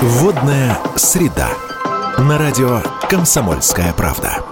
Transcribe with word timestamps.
Водная 0.00 0.78
среда. 0.94 1.48
На 2.18 2.38
радио 2.38 2.82
«Комсомольская 3.10 3.92
правда». 3.92 4.44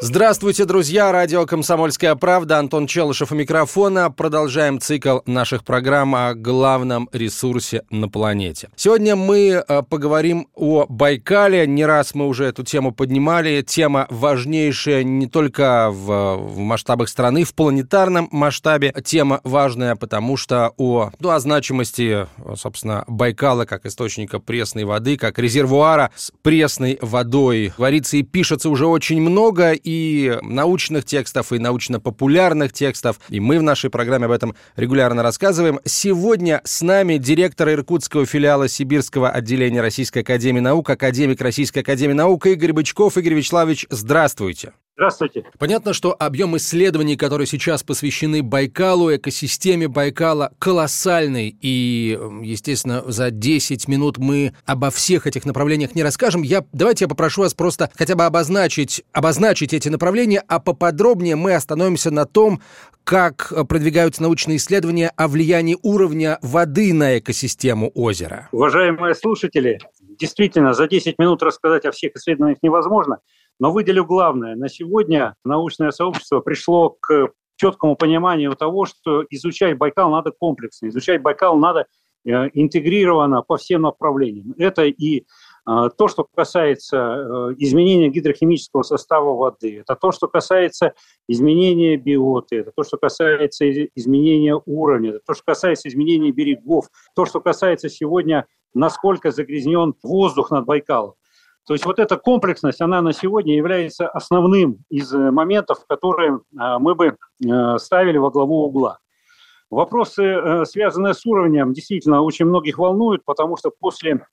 Здравствуйте, 0.00 0.64
друзья! 0.64 1.10
Радио 1.10 1.44
«Комсомольская 1.44 2.14
правда». 2.14 2.60
Антон 2.60 2.86
Челышев 2.86 3.32
у 3.32 3.34
микрофона. 3.34 4.12
Продолжаем 4.12 4.80
цикл 4.80 5.18
наших 5.26 5.64
программ 5.64 6.14
о 6.14 6.34
главном 6.34 7.08
ресурсе 7.12 7.82
на 7.90 8.08
планете. 8.08 8.68
Сегодня 8.76 9.16
мы 9.16 9.64
э, 9.66 9.82
поговорим 9.82 10.46
о 10.54 10.86
Байкале. 10.88 11.66
Не 11.66 11.84
раз 11.84 12.14
мы 12.14 12.28
уже 12.28 12.44
эту 12.44 12.62
тему 12.62 12.92
поднимали. 12.92 13.60
Тема 13.62 14.06
важнейшая 14.08 15.02
не 15.02 15.26
только 15.26 15.90
в, 15.90 16.36
в 16.36 16.58
масштабах 16.58 17.08
страны, 17.08 17.42
в 17.42 17.52
планетарном 17.54 18.28
масштабе. 18.30 18.94
Тема 19.04 19.40
важная, 19.42 19.96
потому 19.96 20.36
что 20.36 20.74
о, 20.76 21.10
ну, 21.18 21.30
о 21.30 21.40
значимости, 21.40 22.28
собственно, 22.54 23.02
Байкала 23.08 23.64
как 23.64 23.84
источника 23.84 24.38
пресной 24.38 24.84
воды, 24.84 25.16
как 25.16 25.40
резервуара 25.40 26.12
с 26.14 26.30
пресной 26.42 26.98
водой 27.02 27.72
говорится 27.76 28.16
и 28.16 28.22
пишется 28.22 28.70
уже 28.70 28.86
очень 28.86 29.20
много, 29.20 29.72
и 29.88 30.38
научных 30.42 31.06
текстов, 31.06 31.50
и 31.50 31.58
научно-популярных 31.58 32.74
текстов. 32.74 33.18
И 33.30 33.40
мы 33.40 33.58
в 33.58 33.62
нашей 33.62 33.88
программе 33.88 34.26
об 34.26 34.32
этом 34.32 34.54
регулярно 34.76 35.22
рассказываем. 35.22 35.80
Сегодня 35.86 36.60
с 36.64 36.82
нами 36.82 37.16
директор 37.16 37.70
иркутского 37.70 38.26
филиала 38.26 38.68
Сибирского 38.68 39.30
отделения 39.30 39.80
Российской 39.80 40.18
Академии 40.18 40.60
Наук, 40.60 40.90
академик 40.90 41.40
Российской 41.40 41.78
Академии 41.78 42.12
Наук 42.12 42.46
Игорь 42.46 42.74
Бычков. 42.74 43.16
Игорь 43.16 43.34
Вячеславович, 43.34 43.86
здравствуйте. 43.88 44.72
Здравствуйте. 44.98 45.44
Понятно, 45.60 45.92
что 45.92 46.16
объем 46.18 46.56
исследований, 46.56 47.16
которые 47.16 47.46
сейчас 47.46 47.84
посвящены 47.84 48.42
Байкалу, 48.42 49.14
экосистеме 49.14 49.86
Байкала, 49.86 50.50
колоссальный. 50.58 51.56
И, 51.60 52.18
естественно, 52.42 53.04
за 53.06 53.30
10 53.30 53.86
минут 53.86 54.18
мы 54.18 54.56
обо 54.66 54.90
всех 54.90 55.28
этих 55.28 55.44
направлениях 55.44 55.94
не 55.94 56.02
расскажем. 56.02 56.42
Я, 56.42 56.64
давайте 56.72 57.04
я 57.04 57.08
попрошу 57.08 57.42
вас 57.42 57.54
просто 57.54 57.92
хотя 57.94 58.16
бы 58.16 58.24
обозначить, 58.24 59.04
обозначить 59.12 59.72
эти 59.72 59.88
направления, 59.88 60.42
а 60.48 60.58
поподробнее 60.58 61.36
мы 61.36 61.54
остановимся 61.54 62.10
на 62.10 62.26
том, 62.26 62.60
как 63.04 63.52
продвигаются 63.68 64.22
научные 64.22 64.56
исследования 64.56 65.12
о 65.14 65.28
влиянии 65.28 65.76
уровня 65.80 66.40
воды 66.42 66.92
на 66.92 67.20
экосистему 67.20 67.92
озера. 67.94 68.48
Уважаемые 68.50 69.14
слушатели, 69.14 69.78
действительно, 70.18 70.74
за 70.74 70.88
10 70.88 71.20
минут 71.20 71.40
рассказать 71.44 71.84
о 71.84 71.92
всех 71.92 72.16
исследованиях 72.16 72.58
невозможно. 72.62 73.18
Но 73.60 73.72
выделю 73.72 74.04
главное. 74.04 74.54
На 74.54 74.68
сегодня 74.68 75.34
научное 75.44 75.90
сообщество 75.90 76.40
пришло 76.40 76.90
к 77.00 77.32
четкому 77.56 77.96
пониманию 77.96 78.54
того, 78.54 78.86
что 78.86 79.24
изучать 79.30 79.76
Байкал 79.76 80.10
надо 80.10 80.30
комплексно, 80.30 80.88
изучать 80.88 81.20
Байкал 81.22 81.56
надо 81.56 81.86
э, 82.24 82.30
интегрированно 82.54 83.42
по 83.42 83.56
всем 83.56 83.82
направлениям. 83.82 84.54
Это 84.58 84.84
и 84.84 85.20
э, 85.20 85.24
то, 85.66 86.06
что 86.06 86.24
касается 86.24 86.96
э, 86.96 87.54
изменения 87.58 88.10
гидрохимического 88.10 88.82
состава 88.82 89.34
воды, 89.34 89.80
это 89.80 89.96
то, 89.96 90.12
что 90.12 90.28
касается 90.28 90.94
изменения 91.26 91.96
биоты, 91.96 92.58
это 92.58 92.70
то, 92.74 92.84
что 92.84 92.96
касается 92.96 93.68
изменения 93.96 94.60
уровня, 94.64 95.10
это 95.10 95.20
то, 95.26 95.34
что 95.34 95.42
касается 95.44 95.88
изменения 95.88 96.30
берегов, 96.30 96.88
то, 97.16 97.26
что 97.26 97.40
касается 97.40 97.88
сегодня, 97.88 98.46
насколько 98.72 99.32
загрязнен 99.32 99.94
воздух 100.04 100.52
над 100.52 100.64
Байкалом. 100.64 101.14
То 101.68 101.74
есть 101.74 101.84
вот 101.84 101.98
эта 101.98 102.16
комплексность, 102.16 102.80
она 102.80 103.02
на 103.02 103.12
сегодня 103.12 103.54
является 103.54 104.08
основным 104.08 104.78
из 104.88 105.12
э, 105.12 105.30
моментов, 105.30 105.84
которые 105.86 106.36
э, 106.38 106.78
мы 106.78 106.94
бы 106.94 107.18
э, 107.44 107.78
ставили 107.78 108.16
во 108.16 108.30
главу 108.30 108.64
угла. 108.64 109.00
Вопросы, 109.68 110.64
связанные 110.64 111.12
с 111.12 111.26
уровнем, 111.26 111.74
действительно 111.74 112.22
очень 112.22 112.46
многих 112.46 112.78
волнуют, 112.78 113.22
потому 113.26 113.58
что 113.58 113.70
после 113.70 114.24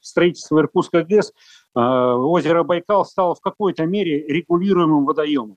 строительства 0.00 0.60
Иркутской 0.60 1.04
ГЭС 1.04 1.32
озеро 1.74 2.62
Байкал 2.62 3.04
стало 3.04 3.34
в 3.34 3.40
какой-то 3.40 3.84
мере 3.86 4.24
регулируемым 4.28 5.06
водоемом. 5.06 5.56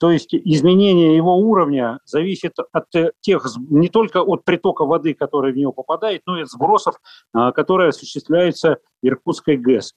То 0.00 0.10
есть 0.10 0.34
изменение 0.34 1.14
его 1.14 1.36
уровня 1.36 2.00
зависит 2.06 2.54
от 2.72 2.94
э, 2.94 3.12
тех, 3.20 3.46
не 3.68 3.90
только 3.90 4.22
от 4.22 4.44
притока 4.46 4.86
воды, 4.86 5.12
который 5.12 5.52
в 5.52 5.56
него 5.58 5.72
попадает, 5.72 6.22
но 6.24 6.38
и 6.38 6.42
от 6.42 6.48
сбросов, 6.48 6.94
а, 7.34 7.52
которые 7.52 7.90
осуществляются 7.90 8.78
Иркутской 9.02 9.58
ГЭС. 9.58 9.92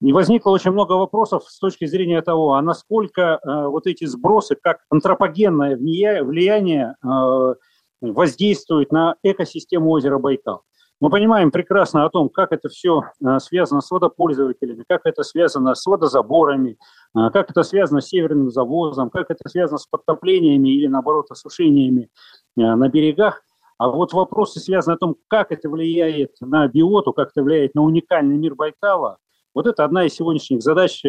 И 0.00 0.12
возникло 0.12 0.52
очень 0.52 0.70
много 0.70 0.92
вопросов 0.92 1.42
с 1.48 1.58
точки 1.58 1.86
зрения 1.86 2.22
того, 2.22 2.54
а 2.54 2.62
насколько 2.62 3.40
э, 3.42 3.66
вот 3.66 3.88
эти 3.88 4.04
сбросы, 4.04 4.54
как 4.54 4.78
антропогенное 4.90 5.76
влияние, 5.76 6.94
э, 7.04 7.54
воздействуют 8.00 8.92
на 8.92 9.16
экосистему 9.24 9.90
озера 9.90 10.18
Байкал. 10.18 10.62
Мы 11.02 11.10
понимаем 11.10 11.50
прекрасно 11.50 12.04
о 12.04 12.10
том, 12.10 12.28
как 12.28 12.52
это 12.52 12.68
все 12.68 13.02
э, 13.02 13.40
связано 13.40 13.80
с 13.80 13.90
водопользователями, 13.90 14.84
как 14.88 15.00
это 15.02 15.24
связано 15.24 15.74
с 15.74 15.84
водозаборами, 15.84 16.78
э, 17.16 17.30
как 17.32 17.50
это 17.50 17.64
связано 17.64 18.00
с 18.00 18.06
северным 18.06 18.52
завозом, 18.52 19.10
как 19.10 19.28
это 19.28 19.48
связано 19.48 19.78
с 19.78 19.86
подтоплениями 19.88 20.68
или, 20.68 20.86
наоборот, 20.86 21.28
осушениями 21.28 22.08
э, 22.56 22.60
на 22.60 22.88
берегах. 22.88 23.42
А 23.78 23.88
вот 23.88 24.12
вопросы 24.12 24.60
связаны 24.60 24.94
о 24.94 24.96
том, 24.96 25.16
как 25.26 25.50
это 25.50 25.68
влияет 25.68 26.36
на 26.40 26.68
биоту, 26.68 27.12
как 27.12 27.30
это 27.30 27.42
влияет 27.42 27.74
на 27.74 27.82
уникальный 27.82 28.36
мир 28.36 28.54
Байкала, 28.54 29.18
вот 29.56 29.66
это 29.66 29.84
одна 29.84 30.04
из 30.04 30.14
сегодняшних 30.14 30.62
задач, 30.62 31.02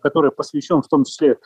которая 0.00 0.30
посвящен 0.30 0.80
в 0.80 0.88
том 0.88 1.04
числе 1.04 1.38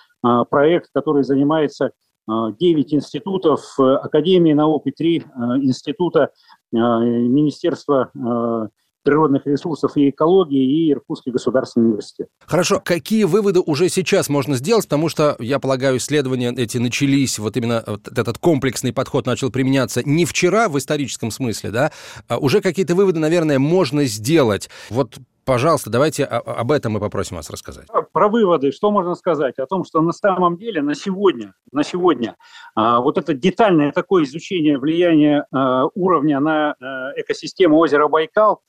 проект, 0.51 0.91
который 0.95 1.25
занимается 1.25 1.93
9 2.27 2.95
институтов 2.95 3.79
Академии 3.79 4.53
наук 4.53 4.87
и 4.87 4.93
3 4.93 5.25
института 5.63 6.31
Э, 6.75 6.79
Министерства 6.79 8.11
э, 8.15 8.69
природных 9.05 9.47
ресурсов 9.47 9.97
и 9.97 10.09
экологии 10.09 10.87
и 10.87 10.93
Иркутский 10.93 11.31
государственный 11.31 11.89
университет. 11.89 12.29
Хорошо, 12.47 12.81
какие 12.83 13.25
выводы 13.25 13.61
уже 13.61 13.91
сейчас 13.91 14.31
можно 14.31 14.57
сделать, 14.57 14.87
потому 14.87 15.11
что, 15.11 15.37
я 15.39 15.59
полагаю, 15.59 15.99
исследования 15.99 16.53
эти 16.57 16.79
начались, 16.79 17.39
вот 17.39 17.57
именно 17.57 17.85
вот 17.87 18.09
этот 18.09 18.39
комплексный 18.39 18.95
подход 18.95 19.27
начал 19.27 19.51
применяться 19.51 20.03
не 20.09 20.25
вчера 20.25 20.69
в 20.71 20.79
историческом 20.79 21.31
смысле, 21.31 21.71
да, 21.71 21.93
а 22.29 22.39
уже 22.39 22.63
какие-то 22.63 22.95
выводы, 22.95 23.21
наверное, 23.21 23.59
можно 23.59 24.07
сделать. 24.07 24.71
Вот 24.89 25.19
Пожалуйста, 25.45 25.91
давайте 25.91 26.25
об 26.25 26.73
этом 26.73 26.93
мы 26.93 27.01
попросим 27.01 27.37
вас 27.37 27.51
рассказать. 27.51 27.87
Про 28.13 28.29
выводы, 28.29 28.73
что 28.73 28.91
можно 28.91 29.15
сказать? 29.15 29.59
О 29.59 29.67
том, 29.67 29.85
что 29.85 30.01
на 30.01 30.13
самом 30.13 30.57
деле 30.57 30.81
на 30.81 30.95
сегодня, 30.95 31.55
на 31.71 31.85
сегодня 31.85 32.37
а, 32.75 33.01
вот 33.01 33.19
это 33.19 33.35
детальное 33.35 33.93
такое 33.93 34.25
изучение 34.25 34.79
влияния 34.79 35.47
а, 35.53 35.87
уровня 35.95 36.41
на 36.41 36.73
а, 36.73 37.13
экосистему 37.17 37.77
озера 37.77 38.09
Байкал, 38.09 38.63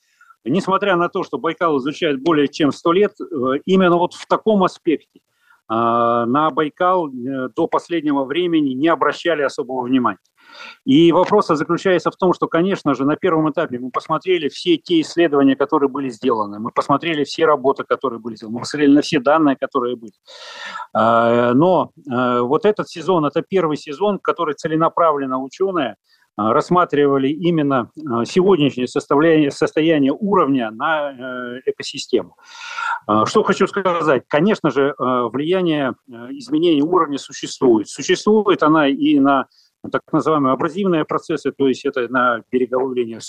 несмотря 0.43 0.95
на 0.95 1.07
то, 1.07 1.23
что 1.23 1.37
Байкал 1.37 1.77
изучает 1.77 2.21
более 2.21 2.47
чем 2.47 2.71
100 2.71 2.91
лет, 2.91 3.13
э, 3.19 3.59
именно 3.65 3.97
вот 3.97 4.13
в 4.13 4.27
таком 4.27 4.63
аспекте 4.63 5.21
на 5.69 6.51
Байкал 6.51 7.09
э, 7.09 7.49
до 7.55 7.67
последнего 7.67 8.23
времени 8.23 8.73
не 8.73 8.87
обращали 8.87 9.41
особого 9.41 9.83
внимания. 9.83 10.19
И 10.85 11.11
вопрос 11.11 11.47
заключается 11.47 12.11
в 12.11 12.15
том, 12.15 12.33
что, 12.33 12.47
конечно 12.47 12.93
же, 12.93 13.05
на 13.05 13.15
первом 13.15 13.49
этапе 13.51 13.79
мы 13.79 13.89
посмотрели 13.91 14.47
все 14.49 14.77
те 14.77 15.01
исследования, 15.01 15.55
которые 15.55 15.89
были 15.89 16.09
сделаны, 16.09 16.59
мы 16.59 16.71
посмотрели 16.71 17.23
все 17.23 17.45
работы, 17.45 17.83
которые 17.83 18.19
были 18.19 18.35
сделаны, 18.35 18.55
мы 18.55 18.61
посмотрели 18.61 18.93
на 18.93 19.01
все 19.01 19.19
данные, 19.19 19.55
которые 19.55 19.95
были. 19.95 20.13
А, 20.93 21.53
но 21.53 21.91
а, 22.09 22.41
вот 22.41 22.65
этот 22.65 22.89
сезон, 22.89 23.25
это 23.25 23.41
первый 23.41 23.77
сезон, 23.77 24.19
который 24.19 24.55
целенаправленно 24.55 25.39
ученые 25.39 25.91
а, 25.91 25.95
рассматривали 26.37 27.29
именно 27.29 27.91
сегодняшнее 28.25 28.87
состояние, 28.87 29.51
состояние 29.51 30.11
уровня 30.11 30.71
на 30.71 31.11
э, 31.11 31.61
экосистему. 31.65 32.35
Что 33.25 33.43
хочу 33.43 33.67
сказать. 33.67 34.23
Конечно 34.27 34.71
же, 34.71 34.95
влияние 34.97 35.93
э, 36.09 36.11
изменения 36.31 36.81
уровня 36.81 37.17
существует. 37.17 37.87
Существует 37.87 38.63
она 38.63 38.87
и 38.87 39.19
на 39.19 39.47
так 39.91 40.01
называемые 40.11 40.53
абразивные 40.53 41.05
процессы, 41.05 41.51
то 41.51 41.67
есть 41.67 41.85
это 41.85 42.07
на 42.09 42.41
береговую 42.51 42.95
линию, 42.95 43.19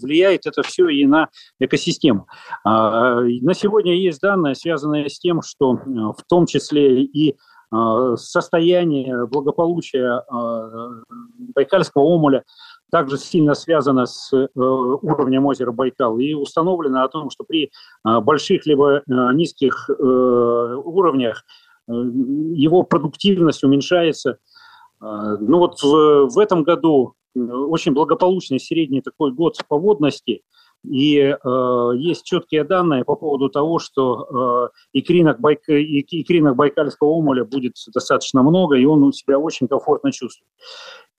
влияет 0.00 0.46
это 0.46 0.62
все 0.62 0.88
и 0.88 1.04
на 1.06 1.28
экосистему. 1.58 2.26
На 2.64 3.54
сегодня 3.54 3.94
есть 3.94 4.20
данные, 4.20 4.54
связанные 4.54 5.08
с 5.08 5.18
тем, 5.18 5.42
что 5.42 5.74
э, 5.74 5.78
в 5.86 6.22
том 6.28 6.46
числе 6.46 7.02
и 7.02 7.36
состояние 8.16 9.26
благополучия 9.26 10.22
а, 10.28 11.02
Байкальского 11.54 12.02
омуля 12.02 12.44
также 12.90 13.18
сильно 13.18 13.54
связано 13.54 14.06
с 14.06 14.32
э, 14.32 14.46
уровнем 14.56 15.46
озера 15.46 15.72
Байкал. 15.72 16.18
И 16.18 16.34
установлено 16.34 17.02
о 17.02 17.08
том, 17.08 17.30
что 17.30 17.42
при 17.42 17.72
больших 18.04 18.64
либо 18.66 18.98
э, 18.98 19.02
низких 19.08 19.88
уровнях 19.88 21.44
его 21.88 22.82
продуктивность 22.82 23.64
уменьшается– 23.64 24.38
ну 25.00 25.58
вот 25.58 25.82
в 25.82 26.38
этом 26.38 26.62
году 26.62 27.14
очень 27.34 27.92
благополучный 27.92 28.58
средний 28.58 29.02
такой 29.02 29.32
год 29.32 29.56
по 29.68 29.78
водности, 29.78 30.42
и 30.84 31.18
э, 31.18 31.90
есть 31.96 32.24
четкие 32.24 32.64
данные 32.64 33.04
по 33.04 33.16
поводу 33.16 33.48
того, 33.48 33.78
что 33.78 34.70
э, 34.92 34.98
икринок, 34.98 35.40
Байк, 35.40 35.60
икринок 35.68 36.56
Байкальского 36.56 37.18
омоля 37.18 37.44
будет 37.44 37.74
достаточно 37.92 38.42
много, 38.42 38.76
и 38.76 38.84
он 38.84 39.02
у 39.02 39.12
себя 39.12 39.38
очень 39.38 39.68
комфортно 39.68 40.12
чувствует. 40.12 40.48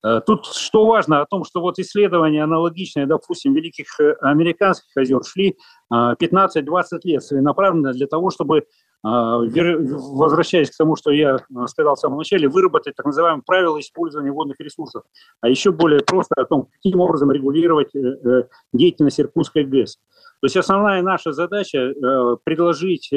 Э, 0.03 0.21
тут 0.25 0.45
что 0.45 0.85
важно 0.85 1.21
о 1.21 1.25
том, 1.25 1.43
что 1.43 1.61
вот 1.61 1.79
исследования 1.79 2.43
аналогичные, 2.43 3.07
допустим, 3.07 3.53
великих 3.53 3.99
э, 3.99 4.13
американских 4.21 4.95
озер 4.95 5.23
шли 5.23 5.57
15-20 5.91 6.99
лет 7.03 7.23
целенаправленно 7.23 7.93
для 7.93 8.07
того, 8.07 8.29
чтобы 8.29 8.65
возвращаясь 9.03 10.71
к 10.71 10.77
тому, 10.77 10.95
что 10.95 11.11
я 11.11 11.37
сказал 11.67 11.95
в 11.95 11.99
самом 11.99 12.17
начале, 12.17 12.49
выработать 12.49 12.95
так 12.95 13.05
называемые 13.05 13.43
правила 13.45 13.79
использования 13.79 14.31
водных 14.31 14.59
ресурсов, 14.59 15.03
а 15.41 15.49
еще 15.49 15.71
более 15.71 16.01
просто 16.01 16.33
о 16.35 16.45
том, 16.45 16.67
каким 16.73 16.99
образом 16.99 17.31
регулировать 17.31 17.95
э, 17.95 17.99
э, 17.99 18.43
деятельность 18.73 19.19
Иркутской 19.19 19.63
ГЭС. 19.65 19.97
То 20.39 20.45
есть 20.45 20.57
основная 20.57 21.01
наша 21.01 21.31
задача 21.31 21.77
э, 21.77 22.37
предложить 22.43 23.11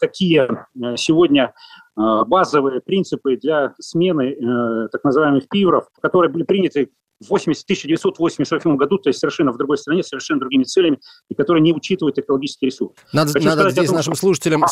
такие 0.00 0.66
сегодня 0.96 1.54
базовые 1.96 2.80
принципы 2.80 3.36
для 3.36 3.74
смены 3.78 4.88
так 4.90 5.02
называемых 5.02 5.48
пивров, 5.48 5.88
которые 6.00 6.30
были 6.30 6.42
приняты 6.42 6.90
в 7.20 7.28
80, 7.28 7.64
1988 7.64 8.76
году, 8.76 8.98
то 8.98 9.10
есть 9.10 9.18
совершенно 9.18 9.52
в 9.52 9.58
другой 9.58 9.78
стране, 9.78 10.02
совершенно 10.02 10.40
другими 10.40 10.64
целями, 10.64 10.98
и 11.30 11.34
которые 11.34 11.62
не 11.62 11.72
учитывают 11.72 12.18
экологический 12.18 12.66
ресурс. 12.66 12.92
Надо, 13.12 13.38
надо 13.40 13.70
здесь 13.70 13.88
том, 13.88 13.96
нашим 13.96 14.14
что... 14.14 14.20
слушателям 14.20 14.64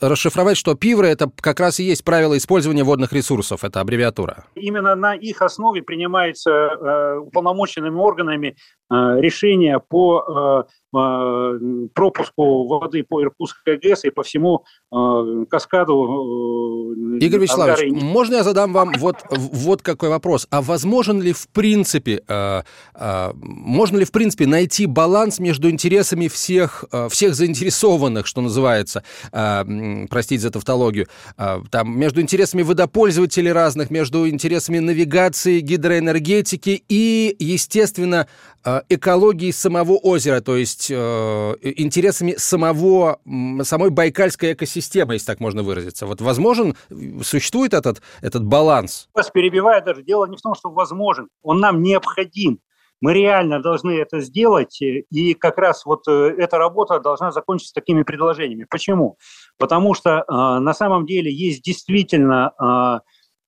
расшифровать, 0.00 0.56
что 0.56 0.74
ПИВРы– 0.74 1.08
это 1.08 1.30
как 1.40 1.60
раз 1.60 1.80
и 1.80 1.84
есть 1.84 2.04
правила 2.04 2.36
использования 2.36 2.84
водных 2.84 3.12
ресурсов, 3.12 3.64
это 3.64 3.80
аббревиатура. 3.80 4.44
Именно 4.54 4.94
на 4.94 5.14
их 5.14 5.42
основе 5.42 5.82
принимается 5.82 6.50
э, 6.50 7.18
уполномоченными 7.18 7.98
органами 7.98 8.56
э, 8.90 8.94
решение 9.20 9.80
по 9.80 10.18
Э, 10.28 10.62
пропуску 10.90 12.66
воды 12.66 13.04
по 13.04 13.22
Иркутской 13.22 13.78
ГЭС 13.78 14.04
и 14.04 14.10
по 14.10 14.22
всему 14.22 14.64
э, 14.90 15.44
каскаду. 15.50 16.94
Э, 16.96 17.18
Игорь 17.18 17.40
Вячеславович, 17.40 17.82
Ангары... 17.84 18.04
можно 18.04 18.36
я 18.36 18.42
задам 18.42 18.72
вам 18.72 18.92
вот, 18.98 19.16
вот 19.30 19.82
какой 19.82 20.08
вопрос? 20.08 20.46
А 20.50 20.62
возможен 20.62 21.20
ли 21.20 21.32
в 21.32 21.48
принципе, 21.48 22.22
можно 22.94 23.98
ли 23.98 24.04
в 24.04 24.12
принципе 24.12 24.46
найти 24.46 24.86
баланс 24.86 25.38
между 25.38 25.68
интересами 25.68 26.28
всех, 26.28 26.84
всех 27.10 27.34
заинтересованных, 27.34 28.26
что 28.26 28.40
называется, 28.40 29.02
простите 29.30 30.42
за 30.42 30.50
тавтологию, 30.50 31.06
там, 31.70 31.98
между 31.98 32.20
интересами 32.20 32.62
водопользователей 32.62 33.52
разных, 33.52 33.90
между 33.90 34.28
интересами 34.28 34.78
навигации, 34.78 35.60
гидроэнергетики 35.60 36.82
и, 36.88 37.36
естественно, 37.38 38.26
экологии 38.88 39.50
самого 39.50 39.96
озера, 39.96 40.40
то 40.40 40.56
есть 40.56 40.77
есть 40.78 40.90
э, 40.90 41.54
интересами 41.62 42.34
самого, 42.36 43.18
самой 43.62 43.90
байкальской 43.90 44.52
экосистемы, 44.52 45.14
если 45.14 45.26
так 45.26 45.40
можно 45.40 45.62
выразиться. 45.62 46.06
Вот 46.06 46.20
возможен, 46.20 46.74
существует 47.22 47.74
этот, 47.74 48.02
этот 48.22 48.44
баланс? 48.44 49.08
Вас 49.14 49.30
перебиваю 49.30 49.82
даже. 49.84 50.02
Дело 50.02 50.26
не 50.26 50.36
в 50.36 50.40
том, 50.40 50.54
что 50.54 50.70
возможен. 50.70 51.28
Он 51.42 51.60
нам 51.60 51.82
необходим. 51.82 52.60
Мы 53.00 53.14
реально 53.14 53.62
должны 53.62 53.92
это 53.92 54.20
сделать, 54.20 54.80
и 54.82 55.34
как 55.34 55.56
раз 55.58 55.86
вот 55.86 56.08
э, 56.08 56.34
эта 56.36 56.58
работа 56.58 56.98
должна 56.98 57.30
закончиться 57.30 57.72
такими 57.72 58.02
предложениями. 58.02 58.66
Почему? 58.68 59.18
Потому 59.56 59.94
что 59.94 60.10
э, 60.10 60.22
на 60.28 60.74
самом 60.74 61.06
деле 61.06 61.32
есть 61.32 61.62
действительно 61.62 62.52
э, 62.60 63.00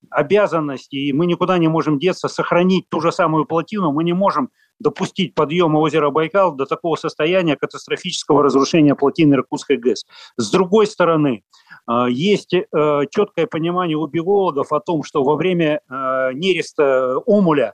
обязанность, 0.09 0.93
и 0.93 1.11
мы 1.11 1.25
никуда 1.25 1.57
не 1.57 1.67
можем 1.67 1.99
деться, 1.99 2.29
сохранить 2.29 2.87
ту 2.89 3.01
же 3.01 3.11
самую 3.11 3.45
плотину. 3.45 3.91
Мы 3.91 4.05
не 4.05 4.13
можем 4.13 4.51
допустить 4.81 5.33
подъема 5.33 5.77
озера 5.79 6.09
Байкал 6.09 6.53
до 6.53 6.65
такого 6.65 6.95
состояния 6.95 7.55
катастрофического 7.55 8.43
разрушения 8.43 8.95
плотины 8.95 9.35
Иркутской 9.35 9.77
ГЭС. 9.77 10.05
С 10.37 10.51
другой 10.51 10.87
стороны, 10.87 11.43
э, 11.89 12.05
есть 12.09 12.53
э, 12.53 12.65
четкое 13.09 13.47
понимание 13.47 13.97
у 13.97 14.07
биологов 14.07 14.71
о 14.71 14.79
том, 14.79 15.03
что 15.03 15.23
во 15.23 15.35
время 15.35 15.81
э, 15.89 16.33
нереста 16.33 17.17
омуля 17.25 17.73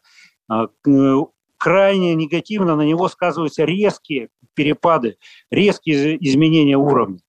крайне 1.57 2.15
негативно 2.15 2.77
на 2.77 2.83
него 2.83 3.09
сказываются 3.09 3.65
резкие 3.65 4.29
перепады, 4.53 5.17
резкие 5.51 6.17
изменения 6.25 6.77
уровня. 6.77 7.19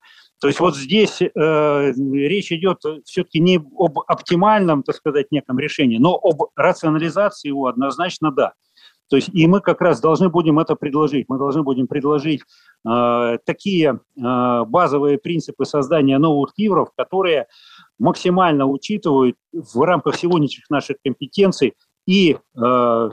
То 0.41 0.47
есть 0.47 0.61
вот 0.61 0.77
здесь 0.77 1.21
э, 1.21 1.93
речь 1.97 2.53
идет 2.53 2.83
все-таки 3.05 3.41
не 3.41 3.57
об 3.57 3.99
оптимальном, 4.07 4.85
так 4.85 4.95
сказать, 4.95 5.33
неком 5.33 5.59
решении, 5.59 5.99
но 5.99 6.15
об 6.15 6.43
рационализации 6.55 7.49
его 7.49 7.67
однозначно 7.67 8.31
да. 8.31 8.53
То 9.09 9.17
есть 9.17 9.31
и 9.33 9.47
мы 9.47 9.61
как 9.61 9.81
раз 9.81 10.01
должны 10.01 10.29
будем 10.29 10.59
это 10.59 10.75
предложить. 10.77 11.27
Мы 11.29 11.39
должны 11.39 11.63
будем 11.63 11.87
предложить 11.87 12.43
э, 12.87 13.39
такие 13.45 14.01
э, 14.17 14.65
базовые 14.67 15.19
принципы 15.19 15.65
создания 15.65 16.19
новых 16.19 16.53
кивров, 16.55 16.91
которые 16.97 17.47
максимально 17.99 18.67
учитывают 18.67 19.37
в 19.53 19.81
рамках 19.83 20.17
сегодняшних 20.17 20.69
наших 20.71 20.97
компетенций 21.03 21.75
и 22.07 22.37
э, 22.57 23.11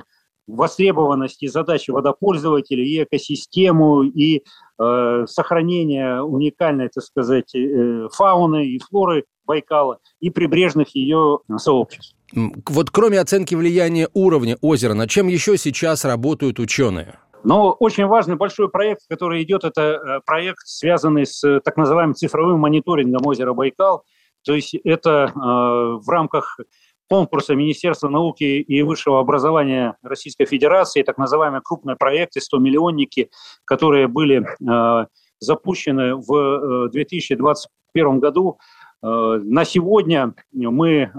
востребованности 0.48 1.48
задачи 1.48 1.92
водопользователей, 1.92 2.86
и 2.86 3.04
экосистему, 3.04 4.04
и 4.04 4.44
э, 4.80 5.26
сохранение 5.28 6.22
уникальной, 6.22 6.90
так 6.90 7.04
сказать, 7.04 7.56
э, 7.56 8.08
фауны 8.12 8.68
и 8.68 8.80
флоры 8.80 9.26
Байкала, 9.46 10.00
и 10.20 10.30
прибрежных 10.30 10.96
ее 10.96 11.40
сообществ. 11.58 12.16
Вот 12.34 12.90
кроме 12.92 13.20
оценки 13.20 13.56
влияния 13.56 14.10
уровня 14.14 14.58
озера, 14.62 14.94
над 14.94 15.10
чем 15.10 15.28
еще 15.28 15.58
сейчас 15.58 16.06
работают 16.06 16.60
ученые? 16.60 17.20
Но 17.46 17.72
очень 17.74 18.08
важный 18.08 18.36
большой 18.36 18.70
проект, 18.70 19.02
который 19.08 19.44
идет, 19.44 19.64
это 19.64 19.82
э, 19.82 20.20
проект, 20.26 20.66
связанный 20.66 21.28
с 21.28 21.44
э, 21.44 21.60
так 21.64 21.78
называемым 21.78 22.16
цифровым 22.16 22.60
мониторингом 22.60 23.24
озера 23.26 23.54
Байкал. 23.54 24.04
То 24.44 24.56
есть 24.56 24.74
это 24.84 25.32
э, 25.32 25.38
в 25.38 26.10
рамках 26.10 26.60
конкурса 27.08 27.54
Министерства 27.54 28.10
науки 28.10 28.44
и 28.44 28.82
высшего 28.82 29.20
образования 29.20 29.96
Российской 30.02 30.46
Федерации, 30.46 31.04
так 31.04 31.20
называемые 31.20 31.62
крупные 31.64 31.96
проекты, 31.96 32.40
100-миллионники, 32.40 33.30
которые 33.64 34.08
были 34.08 34.44
э, 34.44 35.06
запущены 35.40 36.16
в 36.16 36.90
2021 36.90 38.20
году 38.20 38.58
Э, 38.58 38.85
на 39.02 39.66
сегодня 39.66 40.34
мы 40.52 40.92
э, 40.92 41.10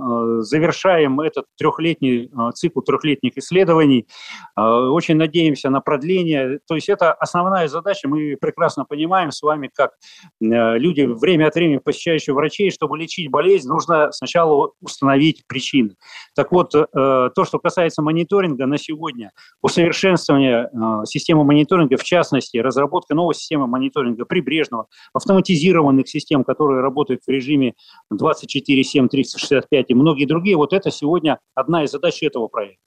завершаем 0.40 1.20
этот 1.20 1.44
трехлетний 1.56 2.26
э, 2.26 2.50
цикл 2.52 2.80
трехлетних 2.80 3.36
исследований. 3.36 4.06
Очень 4.56 5.16
надеемся 5.16 5.70
на 5.70 5.80
продление. 5.80 6.58
То 6.66 6.74
есть 6.74 6.88
это 6.88 7.12
основная 7.12 7.68
задача. 7.68 8.08
Мы 8.08 8.36
прекрасно 8.40 8.84
понимаем 8.84 9.30
с 9.30 9.42
вами, 9.42 9.70
как 9.72 9.92
люди 10.40 11.02
время 11.02 11.48
от 11.48 11.54
времени 11.54 11.78
посещающие 11.78 12.34
врачей, 12.34 12.70
чтобы 12.70 12.98
лечить 12.98 13.30
болезнь, 13.30 13.68
нужно 13.68 14.10
сначала 14.12 14.72
установить 14.80 15.46
причины. 15.46 15.94
Так 16.34 16.52
вот, 16.52 16.70
то, 16.72 17.44
что 17.44 17.58
касается 17.58 18.02
мониторинга 18.02 18.66
на 18.66 18.78
сегодня, 18.78 19.32
усовершенствование 19.62 20.70
системы 21.04 21.44
мониторинга, 21.44 21.96
в 21.96 22.04
частности, 22.04 22.56
разработка 22.58 23.14
новой 23.14 23.34
системы 23.34 23.66
мониторинга 23.66 24.24
прибрежного, 24.24 24.86
автоматизированных 25.12 26.08
систем, 26.08 26.44
которые 26.44 26.80
работают 26.80 27.22
в 27.26 27.30
режиме 27.30 27.74
24, 28.10 28.84
7, 28.84 29.08
365 29.08 29.86
и 29.88 29.94
многие 29.94 30.26
другие, 30.26 30.56
вот 30.56 30.72
это 30.72 30.90
сегодня 30.90 31.38
одна 31.54 31.84
из 31.84 31.90
задач 31.90 32.22
этого 32.22 32.48
проекта. 32.48 32.80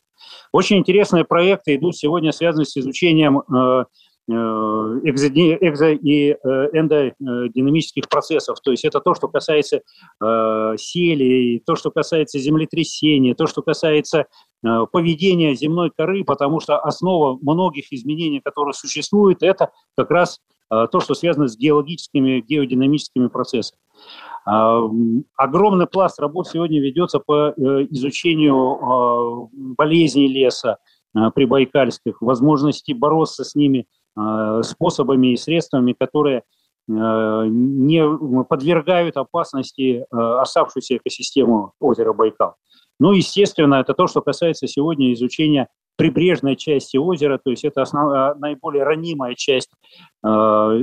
Очень 0.51 0.77
интересные 0.77 1.25
проекты 1.25 1.75
идут 1.75 1.95
сегодня, 1.95 2.31
связанные 2.31 2.65
с 2.65 2.75
изучением 2.75 3.39
э, 3.39 3.85
э, 4.27 4.33
экзо- 4.33 5.95
и 5.95 6.31
э, 6.31 6.35
эндодинамических 6.73 8.09
процессов. 8.09 8.59
То 8.61 8.71
есть 8.71 8.83
это 8.85 8.99
то, 8.99 9.13
что 9.13 9.27
касается 9.27 9.81
э, 10.21 10.73
сели, 10.77 11.61
то, 11.65 11.75
что 11.75 11.91
касается 11.91 12.39
землетрясения, 12.39 13.35
то, 13.35 13.47
что 13.47 13.61
касается 13.61 14.25
поведения 14.91 15.55
земной 15.55 15.89
коры, 15.89 16.25
потому 16.25 16.59
что 16.59 16.79
основа 16.79 17.39
многих 17.41 17.93
изменений, 17.93 18.41
которые 18.43 18.73
существуют, 18.73 19.41
это 19.41 19.71
как 19.95 20.11
раз 20.11 20.41
то, 20.69 20.99
что 20.99 21.15
связано 21.15 21.47
с 21.47 21.57
геологическими, 21.57 22.41
геодинамическими 22.41 23.27
процессами. 23.27 23.79
А, 24.45 24.81
огромный 25.35 25.87
пласт 25.87 26.19
работ 26.19 26.47
сегодня 26.47 26.81
ведется 26.81 27.19
по 27.19 27.53
э, 27.55 27.87
изучению 27.91 28.55
а, 28.55 29.47
болезней 29.51 30.27
леса 30.27 30.77
прибайкальских, 31.33 32.21
возможности 32.21 32.91
бороться 32.91 33.43
с 33.43 33.55
ними 33.55 33.87
способами 34.61 35.33
и 35.33 35.37
средствами, 35.37 35.93
которые 35.93 36.43
не 36.87 38.43
подвергают 38.43 39.17
опасности 39.17 40.05
оставшуюся 40.11 40.97
экосистему 40.97 41.73
озера 41.79 42.13
Байкал. 42.13 42.57
Ну, 42.99 43.13
естественно, 43.13 43.75
это 43.75 43.95
то, 43.95 44.05
что 44.05 44.21
касается 44.21 44.67
сегодня 44.67 45.11
изучения 45.13 45.69
прибрежной 45.99 46.55
части 46.55 46.95
озера, 46.95 47.37
то 47.43 47.49
есть 47.49 47.65
это 47.65 47.81
основ, 47.81 48.09
а, 48.13 48.33
наиболее 48.35 48.83
ранимая 48.85 49.35
часть 49.35 49.69
э, 50.23 50.27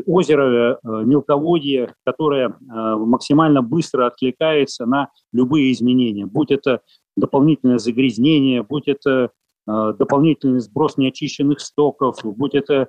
озера, 0.06 0.74
э, 0.74 0.76
мелководья, 1.04 1.94
которая 2.04 2.50
э, 2.50 2.52
максимально 2.60 3.62
быстро 3.62 4.06
откликается 4.06 4.84
на 4.84 5.08
любые 5.32 5.72
изменения, 5.72 6.26
будь 6.26 6.50
это 6.50 6.82
дополнительное 7.16 7.78
загрязнение, 7.78 8.62
будь 8.62 8.88
это 8.88 9.30
дополнительный 9.66 10.60
сброс 10.60 10.96
неочищенных 10.96 11.58
стоков, 11.60 12.18
будь 12.22 12.54
это 12.54 12.88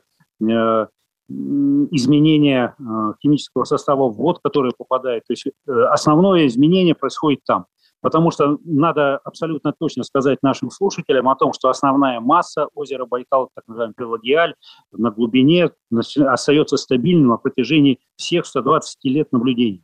изменение 1.30 2.76
химического 3.24 3.64
состава 3.64 4.10
вод, 4.10 4.40
которые 4.44 4.74
попадают. 4.78 5.24
То 5.28 5.34
есть 5.34 5.48
э, 5.48 5.52
основное 5.90 6.46
изменение 6.46 6.94
происходит 6.94 7.40
там. 7.46 7.66
Потому 8.02 8.32
что 8.32 8.58
надо 8.64 9.18
абсолютно 9.18 9.74
точно 9.78 10.04
сказать 10.04 10.40
нашим 10.42 10.70
слушателям 10.70 11.30
о 11.30 11.36
том, 11.36 11.54
что 11.54 11.70
основная 11.70 12.20
масса 12.20 12.68
озера 12.76 13.06
Байкал, 13.06 13.50
так 13.54 13.68
называемый 13.68 13.96
пелагиаль, 13.96 14.56
на 14.92 15.12
глубине 15.12 15.72
остается 15.92 16.78
стабильным 16.78 17.30
на 17.30 17.38
протяжении 17.38 18.00
всех 18.16 18.46
120 18.46 18.98
лет 19.06 19.32
наблюдений. 19.32 19.84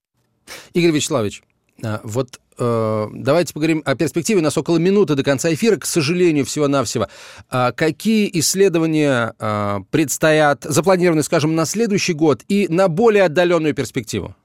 Игорь 0.74 0.91
Вячеславович, 0.91 1.43
а, 1.84 2.01
вот 2.03 2.39
э, 2.58 3.08
давайте 3.13 3.53
поговорим 3.53 3.82
о 3.86 3.96
перспективе. 3.96 4.39
У 4.39 4.43
нас 4.43 4.58
около 4.58 4.77
минуты 4.77 5.15
до 5.15 5.24
конца 5.24 5.53
эфира, 5.53 5.77
к 5.77 5.86
сожалению, 5.86 6.46
всего-навсего. 6.46 7.08
А 7.50 7.72
какие 7.72 8.29
исследования 8.39 9.34
а, 9.39 9.79
предстоят, 9.89 10.63
запланированы, 10.63 11.24
скажем, 11.24 11.55
на 11.55 11.65
следующий 11.65 12.13
год 12.13 12.43
и 12.48 12.67
на 12.70 12.88
более 12.88 13.24
отдаленную 13.24 13.74
перспективу? 13.74 14.36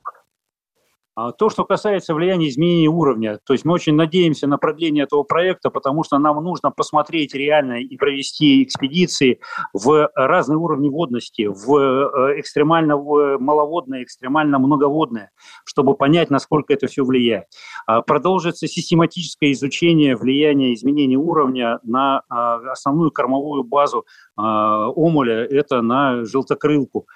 А 1.21 1.33
то, 1.33 1.51
что 1.51 1.65
касается 1.65 2.15
влияния 2.15 2.49
изменения 2.49 2.87
уровня, 2.87 3.41
то 3.45 3.53
есть 3.53 3.65
мы 3.65 3.75
очень 3.75 3.97
надеемся 3.97 4.47
на 4.47 4.57
продление 4.57 5.03
этого 5.03 5.25
проекта, 5.25 5.69
потому 5.69 6.05
что 6.05 6.17
нам 6.19 6.41
нужно 6.45 6.71
посмотреть 6.71 7.35
реально 7.35 7.81
и 7.83 7.97
провести 7.97 8.63
экспедиции 8.63 9.41
в 9.73 10.13
разные 10.15 10.59
уровни 10.59 10.89
водности, 10.89 11.49
в 11.49 11.77
э, 11.77 12.39
экстремально 12.39 12.97
маловодное, 12.97 14.05
экстремально 14.05 14.61
многоводное, 14.61 15.33
чтобы 15.65 15.97
понять, 15.97 16.31
насколько 16.31 16.73
это 16.73 16.87
все 16.87 17.05
влияет. 17.05 17.47
А 17.89 18.01
продолжится 18.03 18.69
систематическое 18.69 19.51
изучение 19.51 20.15
влияния 20.15 20.73
изменения 20.73 21.17
уровня 21.17 21.81
на 21.83 22.23
а, 22.29 22.61
основную 22.71 23.11
кормовую 23.11 23.65
базу 23.65 24.07
омуля, 24.37 25.45
это 25.45 25.83
на 25.83 26.25
желтокрылку. 26.25 27.09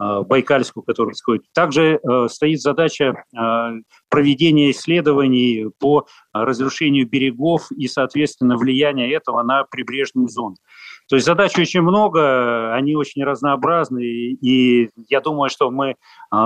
Э, 0.00 0.22
байкальскую, 0.22 0.82
которая 0.82 1.10
происходит. 1.10 1.44
Также 1.52 1.98
э, 1.98 2.28
стоит 2.30 2.62
задача 2.62 3.12
э, 3.12 3.70
проведения 4.08 4.70
исследований 4.70 5.66
по 5.78 6.06
разрушению 6.32 7.06
берегов 7.06 7.70
и, 7.70 7.86
соответственно, 7.86 8.56
влияния 8.56 9.12
этого 9.12 9.42
на 9.42 9.64
прибрежную 9.64 10.28
зону. 10.28 10.56
То 11.10 11.16
есть 11.16 11.26
задач 11.26 11.58
очень 11.58 11.80
много, 11.82 12.72
они 12.72 12.94
очень 12.94 13.24
разнообразны, 13.24 14.00
и 14.00 14.90
я 15.08 15.20
думаю, 15.20 15.50
что 15.50 15.68
мы 15.68 15.96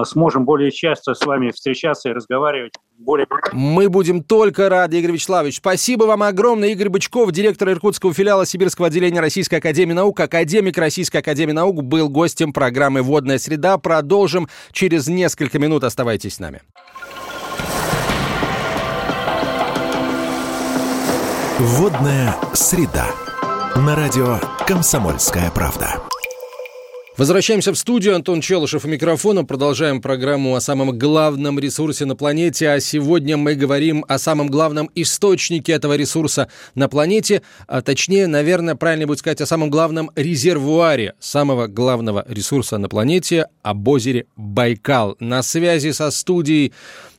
сможем 0.04 0.46
более 0.46 0.70
часто 0.70 1.12
с 1.12 1.20
вами 1.26 1.50
встречаться 1.50 2.08
и 2.08 2.12
разговаривать 2.12 2.72
более... 2.96 3.26
Мы 3.52 3.90
будем 3.90 4.22
только 4.22 4.70
рады, 4.70 4.98
Игорь 4.98 5.12
Вячеславович. 5.12 5.58
Спасибо 5.58 6.04
вам 6.04 6.22
огромное. 6.22 6.70
Игорь 6.70 6.88
Бычков, 6.88 7.30
директор 7.30 7.68
Иркутского 7.68 8.14
филиала 8.14 8.46
Сибирского 8.46 8.86
отделения 8.86 9.20
Российской 9.20 9.56
Академии 9.56 9.92
Наук, 9.92 10.18
академик 10.18 10.78
Российской 10.78 11.18
Академии 11.18 11.52
Наук, 11.52 11.82
был 11.82 12.08
гостем 12.08 12.54
программы 12.54 13.02
«Водная 13.02 13.36
среда». 13.36 13.76
Продолжим 13.76 14.48
через 14.72 15.08
несколько 15.08 15.58
минут. 15.58 15.84
Оставайтесь 15.84 16.36
с 16.36 16.38
нами. 16.38 16.62
Водная 21.58 22.34
среда. 22.54 23.08
На 23.76 23.96
радио 23.96 24.38
«Комсомольская 24.68 25.50
правда». 25.50 26.00
Возвращаемся 27.16 27.72
в 27.72 27.76
студию. 27.76 28.14
Антон 28.14 28.40
Челышев 28.40 28.84
у 28.84 28.88
микрофона. 28.88 29.44
Продолжаем 29.44 30.00
программу 30.00 30.54
о 30.54 30.60
самом 30.60 30.96
главном 30.96 31.58
ресурсе 31.58 32.04
на 32.04 32.14
планете. 32.14 32.70
А 32.70 32.78
сегодня 32.78 33.36
мы 33.36 33.56
говорим 33.56 34.04
о 34.06 34.18
самом 34.18 34.48
главном 34.48 34.90
источнике 34.94 35.72
этого 35.72 35.96
ресурса 35.96 36.48
на 36.76 36.88
планете. 36.88 37.42
А 37.66 37.82
точнее, 37.82 38.28
наверное, 38.28 38.76
правильно 38.76 39.08
будет 39.08 39.18
сказать 39.18 39.40
о 39.40 39.46
самом 39.46 39.70
главном 39.70 40.12
резервуаре 40.14 41.14
самого 41.18 41.66
главного 41.66 42.24
ресурса 42.28 42.78
на 42.78 42.88
планете, 42.88 43.46
об 43.62 43.86
озере 43.88 44.26
Байкал. 44.36 45.16
На 45.18 45.42
связи 45.42 45.90
со 45.90 46.12
студией 46.12 46.72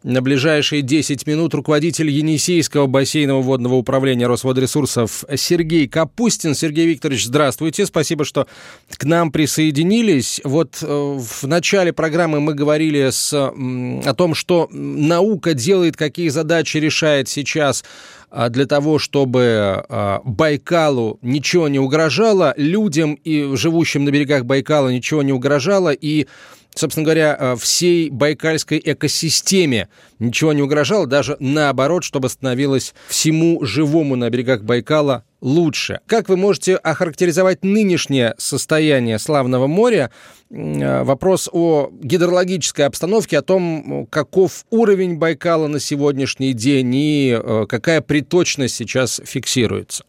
на 0.06 0.22
ближайшие 0.22 0.84
10 0.84 1.26
минут 1.26 1.56
руководитель 1.56 2.12
Енисейского 2.12 2.86
бассейного 2.86 3.42
водного 3.42 3.74
управления 3.74 4.28
Росводресурсов 4.28 5.26
Сергей 5.36 5.88
Капустин. 5.88 6.54
Сергей 6.54 6.86
Викторович, 6.86 7.26
здравствуйте. 7.26 7.88
Спасибо, 7.88 8.24
что 8.24 8.46
к 8.88 9.04
нам 9.04 9.32
присоединились. 9.32 10.42
Вот 10.44 10.78
э, 10.84 10.86
в 10.88 11.48
начале 11.48 11.92
программы 11.92 12.40
мы 12.40 12.54
говорили 12.54 13.10
с, 13.10 13.34
о 13.34 14.14
том, 14.14 14.36
что 14.36 14.70
наука 14.72 15.56
делает, 15.56 15.98
какие 15.98 16.30
задачи 16.30 16.78
решает 16.78 17.28
сейчас 17.28 17.84
а, 18.30 18.50
для 18.50 18.68
того, 18.68 19.00
чтобы 19.00 19.84
а, 19.90 20.22
Байкалу 20.24 21.18
ничего 21.24 21.68
не 21.68 21.80
угрожало, 21.80 22.54
людям 22.58 23.16
и 23.24 23.56
живущим 23.56 24.04
на 24.04 24.12
берегах 24.12 24.46
Байкала 24.46 24.90
ничего 24.90 25.24
не 25.24 25.34
угрожало, 25.34 25.92
и 25.94 26.28
собственно 26.76 27.06
говоря, 27.06 27.36
э, 27.40 27.56
всей 27.56 28.10
байкальской 28.10 28.82
экосистеме 28.84 29.88
ничего 30.20 30.54
не 30.54 30.62
угрожало, 30.62 31.08
даже 31.08 31.38
наоборот, 31.40 32.04
чтобы 32.04 32.30
становилось 32.30 32.94
всему 33.08 33.64
живому 33.66 34.16
на 34.16 34.30
берегах 34.30 34.64
Байкала 34.64 35.24
лучше. 35.42 36.02
Как 36.06 36.30
вы 36.30 36.38
можете 36.38 36.76
охарактеризовать 36.76 37.64
нынешнее 37.64 38.36
состояние 38.38 39.20
славного 39.20 39.68
моря? 39.68 40.12
Э, 40.52 41.04
вопрос 41.04 41.50
о 41.52 41.90
гидрологической 41.92 42.86
обстановке, 42.86 43.40
о 43.40 43.42
том, 43.42 44.08
каков 44.10 44.66
уровень 44.70 45.18
Байкала 45.18 45.68
на 45.68 45.80
сегодняшний 45.80 46.54
день 46.54 46.94
и 46.94 47.40
э, 47.42 47.66
какая 47.68 48.02
приточность 48.02 48.76
сейчас 48.76 49.22
фиксируется. 49.24 50.04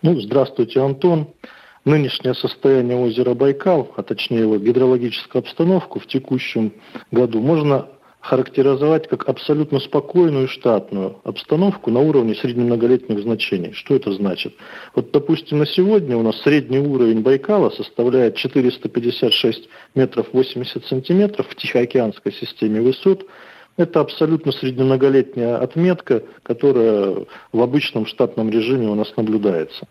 Ну, 0.00 0.20
здравствуйте, 0.20 0.80
Антон 0.80 1.28
нынешнее 1.84 2.34
состояние 2.34 2.96
озера 2.96 3.34
Байкал, 3.34 3.92
а 3.96 4.02
точнее 4.02 4.40
его 4.40 4.56
гидрологическую 4.58 5.40
обстановку 5.40 5.98
в 5.98 6.06
текущем 6.06 6.72
году 7.10 7.40
можно 7.40 7.88
характеризовать 8.22 9.08
как 9.08 9.28
абсолютно 9.28 9.80
спокойную 9.80 10.46
штатную 10.46 11.16
обстановку 11.24 11.90
на 11.90 11.98
уровне 11.98 12.36
среднемноголетних 12.36 13.20
значений. 13.20 13.72
Что 13.72 13.96
это 13.96 14.12
значит? 14.12 14.54
Вот, 14.94 15.10
допустим, 15.10 15.58
на 15.58 15.66
сегодня 15.66 16.16
у 16.16 16.22
нас 16.22 16.40
средний 16.42 16.78
уровень 16.78 17.22
Байкала 17.22 17.70
составляет 17.70 18.36
456 18.36 19.68
метров 19.96 20.28
80 20.32 20.86
сантиметров 20.86 21.48
в 21.48 21.56
Тихоокеанской 21.56 22.32
системе 22.32 22.80
высот, 22.80 23.26
это 23.76 24.00
абсолютно 24.00 24.52
среднемноголетняя 24.52 25.56
отметка, 25.58 26.22
которая 26.42 27.24
в 27.52 27.62
обычном 27.62 28.06
штатном 28.06 28.50
режиме 28.50 28.88
у 28.88 28.94
нас 28.94 29.12
наблюдается. 29.16 29.86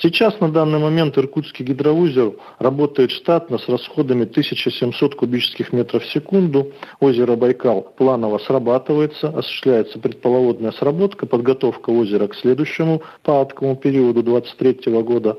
Сейчас 0.00 0.40
на 0.40 0.50
данный 0.50 0.78
момент 0.78 1.16
Иркутский 1.18 1.64
гидроузел 1.64 2.36
работает 2.58 3.10
штатно 3.10 3.58
с 3.58 3.68
расходами 3.68 4.24
1700 4.24 5.14
кубических 5.14 5.72
метров 5.72 6.02
в 6.02 6.12
секунду. 6.12 6.72
Озеро 6.98 7.36
Байкал 7.36 7.82
планово 7.96 8.38
срабатывается, 8.38 9.28
осуществляется 9.28 9.98
предполоводная 9.98 10.72
сработка, 10.72 11.26
подготовка 11.26 11.90
озера 11.90 12.26
к 12.26 12.34
следующему 12.34 13.02
паводковому 13.22 13.76
периоду 13.76 14.22
2023 14.22 15.00
года. 15.02 15.36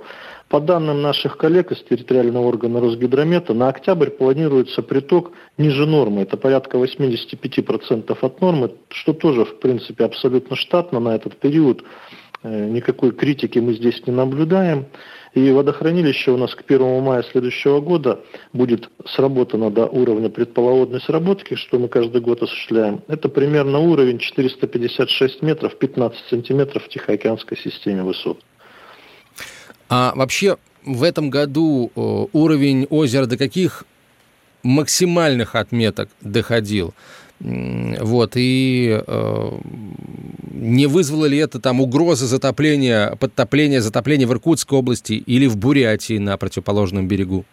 По 0.53 0.59
данным 0.59 1.01
наших 1.01 1.37
коллег 1.37 1.71
из 1.71 1.81
территориального 1.81 2.45
органа 2.45 2.79
Росгидромета, 2.79 3.55
на 3.55 3.69
октябрь 3.69 4.11
планируется 4.11 4.83
приток 4.83 5.31
ниже 5.57 5.87
нормы. 5.87 6.21
Это 6.21 6.37
порядка 6.37 6.77
85% 6.77 8.15
от 8.21 8.39
нормы, 8.39 8.71
что 8.89 9.13
тоже, 9.13 9.45
в 9.45 9.57
принципе, 9.57 10.05
абсолютно 10.05 10.55
штатно 10.55 10.99
на 10.99 11.15
этот 11.15 11.37
период. 11.37 11.83
Э, 12.43 12.69
никакой 12.69 13.13
критики 13.13 13.57
мы 13.57 13.73
здесь 13.73 14.05
не 14.05 14.13
наблюдаем. 14.13 14.85
И 15.33 15.51
водохранилище 15.51 16.29
у 16.29 16.37
нас 16.37 16.53
к 16.53 16.61
1 16.67 17.01
мая 17.01 17.23
следующего 17.23 17.81
года 17.81 18.19
будет 18.53 18.91
сработано 19.07 19.71
до 19.71 19.87
уровня 19.87 20.29
предполоводной 20.29 21.01
сработки, 21.01 21.55
что 21.55 21.79
мы 21.79 21.87
каждый 21.87 22.21
год 22.21 22.43
осуществляем. 22.43 23.01
Это 23.07 23.27
примерно 23.27 23.79
уровень 23.79 24.19
456 24.19 25.41
метров, 25.41 25.75
15 25.79 26.25
сантиметров 26.29 26.83
в 26.83 26.89
Тихоокеанской 26.89 27.57
системе 27.57 28.03
высот. 28.03 28.37
А 29.95 30.11
вообще 30.15 30.57
в 30.83 31.03
этом 31.03 31.29
году 31.29 31.91
э, 31.95 32.25
уровень 32.33 32.87
озера 32.89 33.27
до 33.27 33.37
каких 33.37 33.85
максимальных 34.63 35.53
отметок 35.53 36.09
доходил? 36.19 36.95
Вот, 37.39 38.31
и 38.35 39.03
э, 39.05 39.59
не 40.51 40.87
вызвало 40.87 41.25
ли 41.25 41.37
это 41.37 41.59
там 41.59 41.79
угрозы 41.79 42.25
затопления, 42.25 43.15
подтопления, 43.17 43.81
затопления 43.81 44.25
в 44.25 44.31
Иркутской 44.31 44.79
области 44.79 45.13
или 45.13 45.45
в 45.45 45.57
Бурятии 45.57 46.17
на 46.17 46.37
противоположном 46.37 47.07
берегу? 47.07 47.45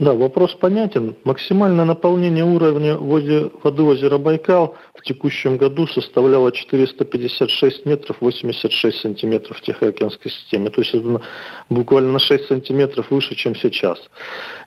Да, 0.00 0.12
вопрос 0.12 0.54
понятен. 0.54 1.14
Максимальное 1.22 1.84
наполнение 1.84 2.44
уровня 2.44 2.96
воды 2.96 3.82
озера 3.82 4.18
Байкал 4.18 4.74
в 4.92 5.02
текущем 5.02 5.56
году 5.56 5.86
составляло 5.86 6.50
456 6.50 7.86
метров 7.86 8.16
86 8.18 9.00
сантиметров 9.00 9.58
в 9.58 9.60
Тихоокеанской 9.60 10.32
системе. 10.32 10.70
То 10.70 10.80
есть 10.80 10.94
это 10.94 11.22
буквально 11.70 12.10
на 12.10 12.18
6 12.18 12.46
сантиметров 12.46 13.06
выше, 13.10 13.36
чем 13.36 13.54
сейчас. 13.54 14.00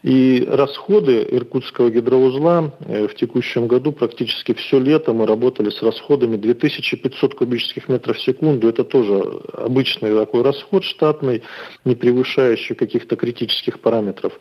И 0.01 0.48
расходы 0.50 1.27
Иркутского 1.29 1.89
гидроузла 1.89 2.74
э, 2.79 3.10
в 3.10 3.15
текущем 3.15 3.67
году 3.67 3.91
практически 3.91 4.53
все 4.53 4.79
лето 4.79 5.12
мы 5.12 5.27
работали 5.27 5.72
с 5.72 5.81
расходами 5.81 6.38
2500 6.38 7.36
кубических 7.36 7.89
метров 7.89 8.15
в 8.15 8.22
секунду. 8.22 8.69
Это 8.69 8.86
тоже 8.86 9.41
обычный 9.53 10.15
такой 10.15 10.43
расход 10.43 10.86
штатный, 10.86 11.43
не 11.84 11.96
превышающий 11.96 12.75
каких-то 12.75 13.17
критических 13.17 13.81
параметров. 13.81 14.31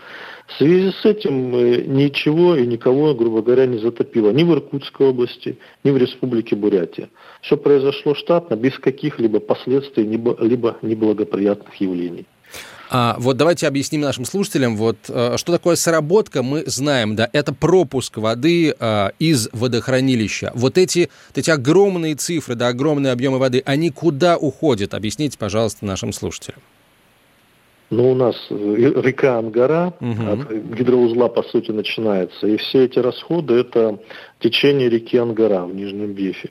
В 0.47 0.53
связи 0.53 0.76
связи 0.77 0.95
с 1.03 1.05
этим 1.05 1.55
э, 1.55 1.83
ничего 1.87 2.57
и 2.57 2.67
никого, 2.67 3.15
грубо 3.15 3.43
говоря, 3.43 3.67
не 3.67 3.79
затопило 3.79 4.31
ни 4.31 4.43
в 4.43 4.53
Иркутской 4.53 5.09
области, 5.09 5.59
ни 5.85 5.91
в 5.91 5.97
Республике 5.97 6.57
Бурятия. 6.57 7.09
Все 7.43 7.57
произошло 7.57 8.15
штатно, 8.15 8.57
без 8.57 8.79
каких-либо 8.79 9.41
последствий, 9.41 10.05
либо 10.05 10.77
неблагоприятных 10.83 11.75
явлений. 11.77 12.27
А, 12.89 13.17
вот 13.19 13.37
давайте 13.37 13.67
объясним 13.67 14.03
нашим 14.03 14.25
слушателям, 14.25 14.77
вот 14.77 14.97
э, 15.09 15.37
что 15.37 15.53
такое 15.53 15.75
сработка, 15.75 16.45
мы 16.45 16.63
знаем, 16.67 17.17
да, 17.17 17.29
это 17.33 17.53
пропуск 17.53 18.19
воды 18.19 18.75
а, 18.79 19.11
из 19.19 19.49
водохранилища. 19.53 20.53
Вот 20.55 20.79
эти, 20.79 21.09
вот 21.31 21.39
эти 21.39 21.51
огромные 21.51 22.15
цифры, 22.15 22.55
да, 22.55 22.69
огромные 22.69 23.13
объемы 23.13 23.39
воды, 23.39 23.63
они 23.67 23.91
куда 23.91 24.37
уходят? 24.37 24.95
Объясните, 24.95 25.37
пожалуйста, 25.37 25.85
нашим 25.85 26.13
слушателям. 26.13 26.61
Ну, 27.91 28.11
у 28.11 28.15
нас 28.15 28.35
э, 28.51 28.93
река 28.97 29.39
Ангара 29.39 29.95
угу. 30.01 30.33
от 30.33 30.51
гидроузла, 30.51 31.29
по 31.29 31.43
сути, 31.45 31.71
начинается. 31.71 32.47
И 32.47 32.57
все 32.57 32.85
эти 32.85 32.99
расходы– 32.99 33.55
это 33.61 33.99
течение 34.41 34.89
реки 34.89 35.17
Ангара 35.17 35.65
в 35.65 35.75
Нижнем 35.75 36.13
Бефе. 36.13 36.51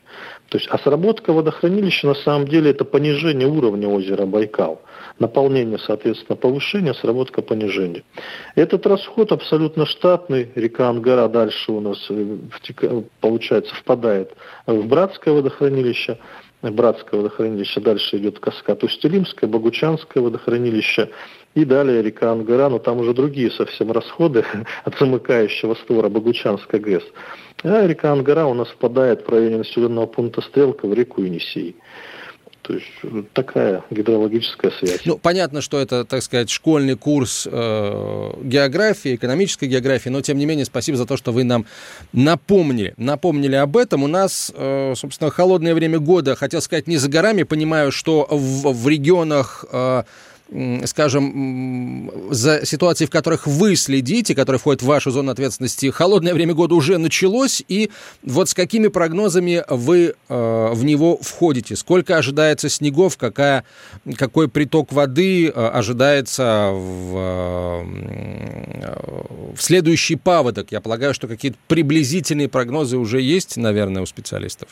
То 0.50 0.58
есть, 0.58 0.70
а 0.72 0.77
сработка 0.80 1.34
водохранилища, 1.34 2.08
на 2.08 2.15
самом 2.15 2.48
деле, 2.48 2.72
это 2.72 2.86
понижение 2.86 3.48
уровня 3.48 3.89
озера 3.89 4.25
Байкал 4.25 4.82
наполнение, 5.20 5.80
соответственно, 5.80 6.36
повышение, 6.36 6.94
сработка 6.94 7.42
понижение. 7.42 8.04
Этот 8.56 8.86
расход 8.86 9.32
абсолютно 9.32 9.86
штатный. 9.86 10.50
Река 10.56 10.89
Ангара 10.89 11.27
дальше 11.27 11.72
у 11.72 11.80
нас, 11.80 11.98
э, 12.10 13.01
получается, 13.22 13.74
впадает 13.75 14.36
в 14.65 14.88
Братское 14.88 15.34
водохранилище. 15.34 16.18
Братское 16.72 17.20
водохранилище, 17.20 17.80
дальше 17.80 18.18
идет 18.18 18.40
каскад 18.40 18.84
Устилимское, 18.84 19.50
Богучанское 19.50 20.22
водохранилище, 20.22 21.10
и 21.56 21.64
далее 21.66 22.02
река 22.02 22.32
Ангара, 22.32 22.70
но 22.70 22.80
там 22.80 23.00
уже 23.00 23.14
другие 23.14 23.50
совсем 23.52 23.92
расходы 23.92 24.46
от 24.84 24.98
замыкающего 25.00 25.76
створа 25.76 26.10
Богучанской 26.10 26.80
ГЭС. 26.80 27.04
А 27.64 27.88
река 27.88 28.12
Ангара 28.12 28.46
у 28.46 28.54
нас 28.54 28.68
впадает 28.70 29.26
в 29.26 29.30
районе 29.30 29.58
населенного 29.58 30.06
пункта 30.06 30.42
Стрелка 30.42 30.88
в 30.88 30.94
реку 30.94 31.22
Енисей. 31.22 31.76
То 32.68 32.74
есть 32.74 32.86
такая 33.34 33.84
гидрологическая 33.92 34.72
связь. 34.80 35.02
Ну, 35.06 35.18
понятно, 35.20 35.62
что 35.62 35.80
это, 35.80 36.04
так 36.04 36.24
сказать, 36.24 36.50
школьный 36.50 36.98
курс 36.98 37.48
э, 37.52 38.32
географии, 38.42 39.16
экономической 39.16 39.66
географии, 39.66 40.10
но, 40.10 40.22
тем 40.22 40.38
не 40.38 40.48
менее, 40.48 40.66
спасибо 40.66 40.98
за 40.98 41.06
то, 41.06 41.16
что 41.16 41.32
вы 41.32 41.44
нам 41.44 41.66
напомнили. 42.12 42.96
Напомнили 42.98 43.56
об 43.56 43.78
этом. 43.78 44.04
У 44.04 44.08
нас, 44.08 44.52
э, 44.56 44.94
собственно, 44.96 45.30
холодное 45.30 45.76
время 45.76 46.00
года, 46.00 46.36
хотел 46.36 46.62
сказать, 46.62 46.88
не 46.88 46.98
за 46.98 47.08
горами. 47.08 47.44
Понимаю, 47.44 47.92
что 47.92 48.28
в, 48.30 48.74
в 48.74 48.88
регионах... 48.88 49.66
Э, 49.72 50.04
скажем, 50.86 52.12
за 52.30 52.66
ситуации, 52.66 53.06
в 53.06 53.10
которых 53.10 53.48
вы 53.48 53.75
следите, 53.75 54.36
которые 54.36 54.60
входят 54.60 54.84
в 54.84 54.86
вашу 54.86 55.12
зону 55.12 55.32
ответственности, 55.32 55.90
холодное 55.90 56.34
время 56.34 56.54
года 56.54 56.75
уже 56.75 56.98
началось, 56.98 57.64
и 57.68 57.90
вот 58.24 58.50
с 58.50 58.54
какими 58.54 58.88
прогнозами 58.88 59.64
вы 59.70 60.14
э, 60.30 60.70
в 60.72 60.84
него 60.84 61.18
входите? 61.22 61.75
Сколько 61.75 62.18
ожидается 62.18 62.70
снегов, 62.70 63.18
какая, 63.18 63.64
какой 64.18 64.48
приток 64.48 64.94
воды 64.94 65.48
э, 65.48 65.52
ожидается 65.52 66.70
в, 66.72 67.18
э, 67.18 67.84
в 69.56 69.62
следующий 69.62 70.16
паводок? 70.16 70.72
Я 70.72 70.80
полагаю, 70.80 71.14
что 71.14 71.28
какие-то 71.28 71.58
приблизительные 71.68 72.50
прогнозы 72.50 72.98
уже 72.98 73.20
есть, 73.20 73.58
наверное, 73.58 74.04
у 74.04 74.06
специалистов. 74.06 74.70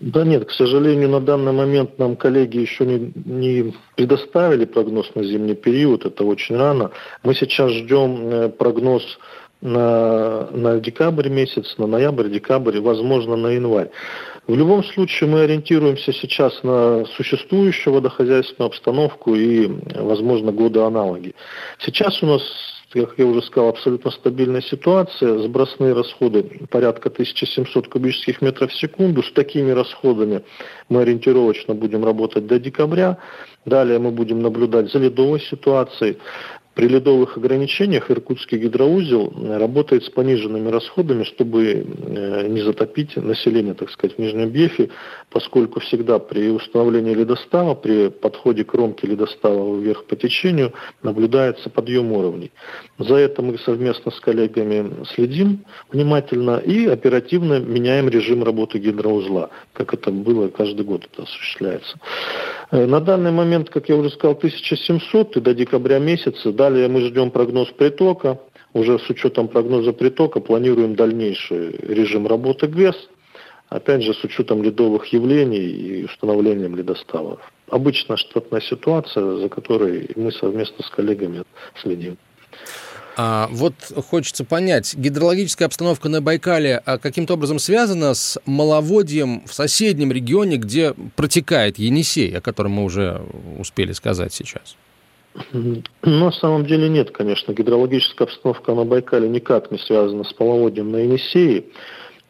Да 0.00 0.24
нет, 0.24 0.44
к 0.44 0.50
сожалению, 0.50 1.08
на 1.08 1.20
данный 1.20 1.52
момент 1.52 1.98
нам 1.98 2.16
коллеги 2.16 2.58
еще 2.58 2.84
не, 2.84 3.12
не 3.24 3.74
предоставили 3.94 4.66
прогноз 4.66 5.10
на 5.14 5.24
зимний 5.24 5.54
период, 5.54 6.04
это 6.04 6.24
очень 6.24 6.56
рано. 6.56 6.90
Мы 7.22 7.34
сейчас 7.34 7.72
ждем 7.72 8.28
э, 8.28 8.48
прогноз 8.50 9.18
на, 9.62 10.48
на 10.50 10.80
декабрь 10.80 11.30
месяц, 11.30 11.76
на 11.78 11.86
ноябрь, 11.86 12.28
декабрь, 12.28 12.78
возможно, 12.80 13.36
на 13.36 13.48
январь. 13.48 13.90
В 14.46 14.54
любом 14.54 14.84
случае 14.84 15.30
мы 15.30 15.40
ориентируемся 15.40 16.12
сейчас 16.12 16.62
на 16.62 17.04
существующую 17.16 17.94
водохозяйственную 17.94 18.68
обстановку 18.68 19.34
и, 19.34 19.66
возможно, 19.94 20.52
годы 20.52 20.80
аналоги. 20.80 21.34
Сейчас 21.78 22.22
у 22.22 22.26
нас 22.26 22.42
как 22.92 23.14
я 23.18 23.26
уже 23.26 23.42
сказал, 23.42 23.70
абсолютно 23.70 24.10
стабильная 24.10 24.60
ситуация. 24.60 25.38
Сбросные 25.38 25.92
расходы 25.92 26.42
порядка 26.70 27.08
1700 27.08 27.88
кубических 27.88 28.40
метров 28.40 28.70
в 28.70 28.78
секунду. 28.78 29.22
С 29.22 29.32
такими 29.32 29.70
расходами 29.72 30.42
мы 30.88 31.02
ориентировочно 31.02 31.74
будем 31.74 32.04
работать 32.04 32.46
до 32.46 32.58
декабря. 32.58 33.18
Далее 33.64 33.98
мы 33.98 34.12
будем 34.12 34.40
наблюдать 34.40 34.92
за 34.92 34.98
ледовой 34.98 35.40
ситуацией. 35.40 36.18
При 36.76 36.88
ледовых 36.88 37.38
ограничениях 37.38 38.10
Иркутский 38.10 38.58
гидроузел 38.58 39.32
работает 39.58 40.04
с 40.04 40.10
пониженными 40.10 40.68
расходами, 40.68 41.22
чтобы 41.22 41.64
э, 41.64 42.48
не 42.48 42.60
затопить 42.60 43.16
население, 43.16 43.72
так 43.72 43.90
сказать, 43.90 44.16
в 44.16 44.20
Нижнем 44.20 44.50
Бефе, 44.50 44.90
поскольку 45.30 45.80
всегда 45.80 46.18
при 46.18 46.50
установлении 46.50 47.14
ледостава, 47.14 47.74
при 47.74 48.10
подходе 48.10 48.62
кромки 48.62 49.06
ледостава 49.06 49.74
вверх 49.80 50.04
по 50.04 50.16
течению 50.16 50.74
наблюдается 51.02 51.70
подъем 51.70 52.12
уровней. 52.12 52.52
За 52.98 53.14
это 53.14 53.40
мы 53.40 53.56
совместно 53.56 54.10
с 54.10 54.20
коллегами 54.20 55.02
следим 55.14 55.64
внимательно 55.90 56.58
и 56.58 56.86
оперативно 56.88 57.58
меняем 57.58 58.10
режим 58.10 58.44
работы 58.44 58.76
гидроузла, 58.76 59.48
как 59.72 59.94
это 59.94 60.10
было 60.10 60.48
каждый 60.48 60.84
год 60.84 61.08
это 61.10 61.22
осуществляется. 61.22 61.98
Э, 62.70 62.84
на 62.84 63.00
данный 63.00 63.30
момент, 63.30 63.70
как 63.70 63.88
я 63.88 63.96
уже 63.96 64.10
сказал, 64.10 64.36
1700 64.36 65.38
и 65.38 65.40
до 65.40 65.54
декабря 65.54 65.98
месяца, 65.98 66.52
да, 66.52 66.65
Далее 66.66 66.88
мы 66.88 67.00
ждем 67.02 67.30
прогноз 67.30 67.68
притока. 67.68 68.40
Уже 68.72 68.98
с 68.98 69.08
учетом 69.08 69.46
прогноза 69.46 69.92
притока 69.92 70.40
планируем 70.40 70.96
дальнейший 70.96 71.76
режим 71.76 72.26
работы 72.26 72.66
ГЭС. 72.66 72.96
Опять 73.68 74.02
же, 74.02 74.12
с 74.12 74.24
учетом 74.24 74.64
ледовых 74.64 75.06
явлений 75.12 75.60
и 75.60 76.04
установлением 76.06 76.74
ледоставов. 76.74 77.38
Обычная 77.70 78.16
штатная 78.16 78.60
ситуация, 78.60 79.36
за 79.36 79.48
которой 79.48 80.10
мы 80.16 80.32
совместно 80.32 80.84
с 80.84 80.90
коллегами 80.90 81.44
следим. 81.80 82.18
А, 83.16 83.48
вот 83.52 83.74
хочется 84.08 84.44
понять, 84.44 84.96
гидрологическая 84.96 85.66
обстановка 85.66 86.08
на 86.08 86.20
Байкале 86.20 86.82
а 86.84 86.98
каким-то 86.98 87.34
образом 87.34 87.60
связана 87.60 88.12
с 88.12 88.40
маловодьем 88.44 89.46
в 89.46 89.54
соседнем 89.54 90.10
регионе, 90.10 90.56
где 90.56 90.94
протекает 91.14 91.78
Енисей, 91.78 92.36
о 92.36 92.40
котором 92.40 92.72
мы 92.72 92.82
уже 92.82 93.22
успели 93.56 93.92
сказать 93.92 94.34
сейчас? 94.34 94.76
На 96.02 96.32
самом 96.32 96.64
деле 96.66 96.88
нет, 96.88 97.10
конечно. 97.10 97.52
Гидрологическая 97.52 98.26
обстановка 98.26 98.74
на 98.74 98.84
Байкале 98.84 99.28
никак 99.28 99.70
не 99.70 99.78
связана 99.78 100.24
с 100.24 100.32
половодьем 100.32 100.90
на 100.90 100.98
Енисее. 100.98 101.64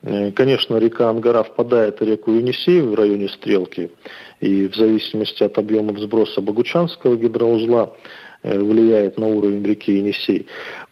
Э, 0.02 0.30
конечно, 0.32 0.76
река 0.76 1.10
Ангара 1.10 1.42
впадает 1.42 2.00
в 2.00 2.04
реку 2.04 2.32
Енисей 2.32 2.80
в 2.80 2.94
районе 2.94 3.28
Стрелки, 3.28 3.90
и 4.40 4.68
в 4.68 4.76
зависимости 4.76 5.42
от 5.42 5.58
объема 5.58 5.92
взброса 5.92 6.40
Богучанского 6.40 7.16
гидроузла 7.16 7.96
э, 8.42 8.58
влияет 8.58 9.18
на 9.18 9.26
уровень 9.26 9.64
реки 9.64 9.92
Енисей. 9.96 10.46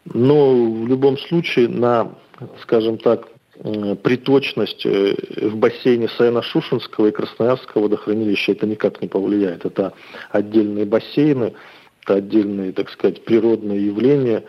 Но 0.04 0.54
в 0.54 0.88
любом 0.88 1.16
случае 1.18 1.68
на, 1.68 2.12
скажем 2.62 2.98
так, 2.98 3.28
э, 3.62 3.94
приточность 4.02 4.84
в 4.84 5.56
бассейне 5.56 6.08
Сайно-Шушенского 6.08 7.08
и 7.08 7.12
Красноярского 7.12 7.84
водохранилища 7.84 8.52
это 8.52 8.66
никак 8.66 9.00
не 9.00 9.06
повлияет. 9.06 9.64
Это 9.64 9.92
отдельные 10.30 10.86
бассейны, 10.86 11.54
это 12.04 12.14
отдельные, 12.14 12.72
так 12.72 12.90
сказать, 12.90 13.24
природные 13.24 13.86
явления. 13.86 14.44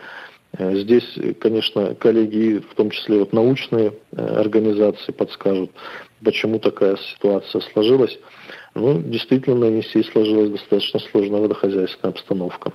Э, 0.58 0.76
здесь, 0.76 1.18
конечно, 1.40 1.94
коллеги, 1.94 2.62
в 2.70 2.74
том 2.74 2.90
числе 2.90 3.18
вот 3.18 3.32
научные 3.32 3.94
э, 4.12 4.22
организации, 4.22 5.12
подскажут, 5.12 5.70
почему 6.22 6.58
такая 6.58 6.96
ситуация 6.96 7.60
сложилась. 7.72 8.18
Ну, 8.74 9.00
действительно, 9.00 9.56
на 9.56 9.64
Енисей 9.66 10.04
сложилась 10.04 10.50
достаточно 10.50 11.00
сложная 11.00 11.40
водохозяйственная 11.40 12.12
обстановка. 12.12 12.72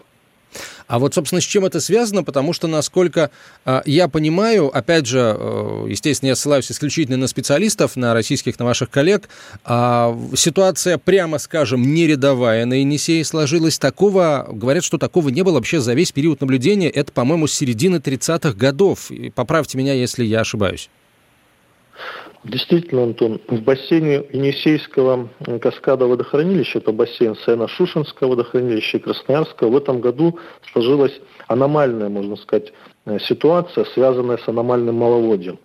А 0.91 0.99
вот, 0.99 1.13
собственно, 1.13 1.39
с 1.39 1.45
чем 1.45 1.63
это 1.63 1.80
связано? 1.80 2.21
Потому 2.21 2.51
что, 2.51 2.67
насколько 2.67 3.32
э, 3.63 3.82
я 3.86 4.10
понимаю, 4.10 4.69
опять 4.77 5.06
же, 5.06 5.38
э, 5.39 5.86
естественно, 5.88 6.27
я 6.27 6.36
ссылаюсь 6.36 6.69
исключительно 6.69 7.15
на 7.15 7.27
специалистов, 7.27 7.95
на 7.95 8.13
российских, 8.13 8.60
на 8.60 8.65
ваших 8.65 8.89
коллег, 8.89 9.30
э, 9.63 10.17
ситуация, 10.36 10.97
прямо 10.97 11.38
скажем, 11.38 11.93
не 11.93 12.08
рядовая 12.08 12.65
на 12.65 12.73
Енисее 12.73 13.23
сложилась. 13.23 13.80
Такого, 13.80 14.49
говорят, 14.51 14.84
что 14.84 14.97
такого 14.97 15.30
не 15.30 15.43
было 15.43 15.54
вообще 15.54 15.80
за 15.80 15.93
весь 15.93 16.12
период 16.12 16.41
наблюдения. 16.41 16.89
Это, 16.89 17.13
по-моему, 17.13 17.47
с 17.47 17.54
середины 17.54 17.95
30-х 17.95 18.51
годов. 18.51 19.12
И 19.12 19.30
поправьте 19.30 19.77
меня, 19.77 19.93
если 19.93 20.25
я 20.25 20.41
ошибаюсь. 20.41 20.89
Действительно, 22.43 23.04
Антон, 23.04 23.39
в 23.47 23.62
бассейне 23.62 24.23
Енисейского 24.34 25.30
каскада 25.62 26.08
водохранилища, 26.08 26.80
это 26.80 26.91
бассейн 26.91 27.36
Сена-Шушенского 27.36 28.30
водохранилища 28.30 28.97
и 28.97 28.99
Красноярского, 28.99 29.69
в 29.69 29.77
этом 29.77 30.01
году 30.01 30.39
сложилась 30.71 31.21
аномальная, 31.47 32.10
можно 32.10 32.36
сказать, 32.38 32.73
э, 33.06 33.19
ситуация, 33.19 33.86
связанная 33.93 34.38
с 34.38 34.47
аномальным 34.47 34.95
маловодьем. 34.95 35.60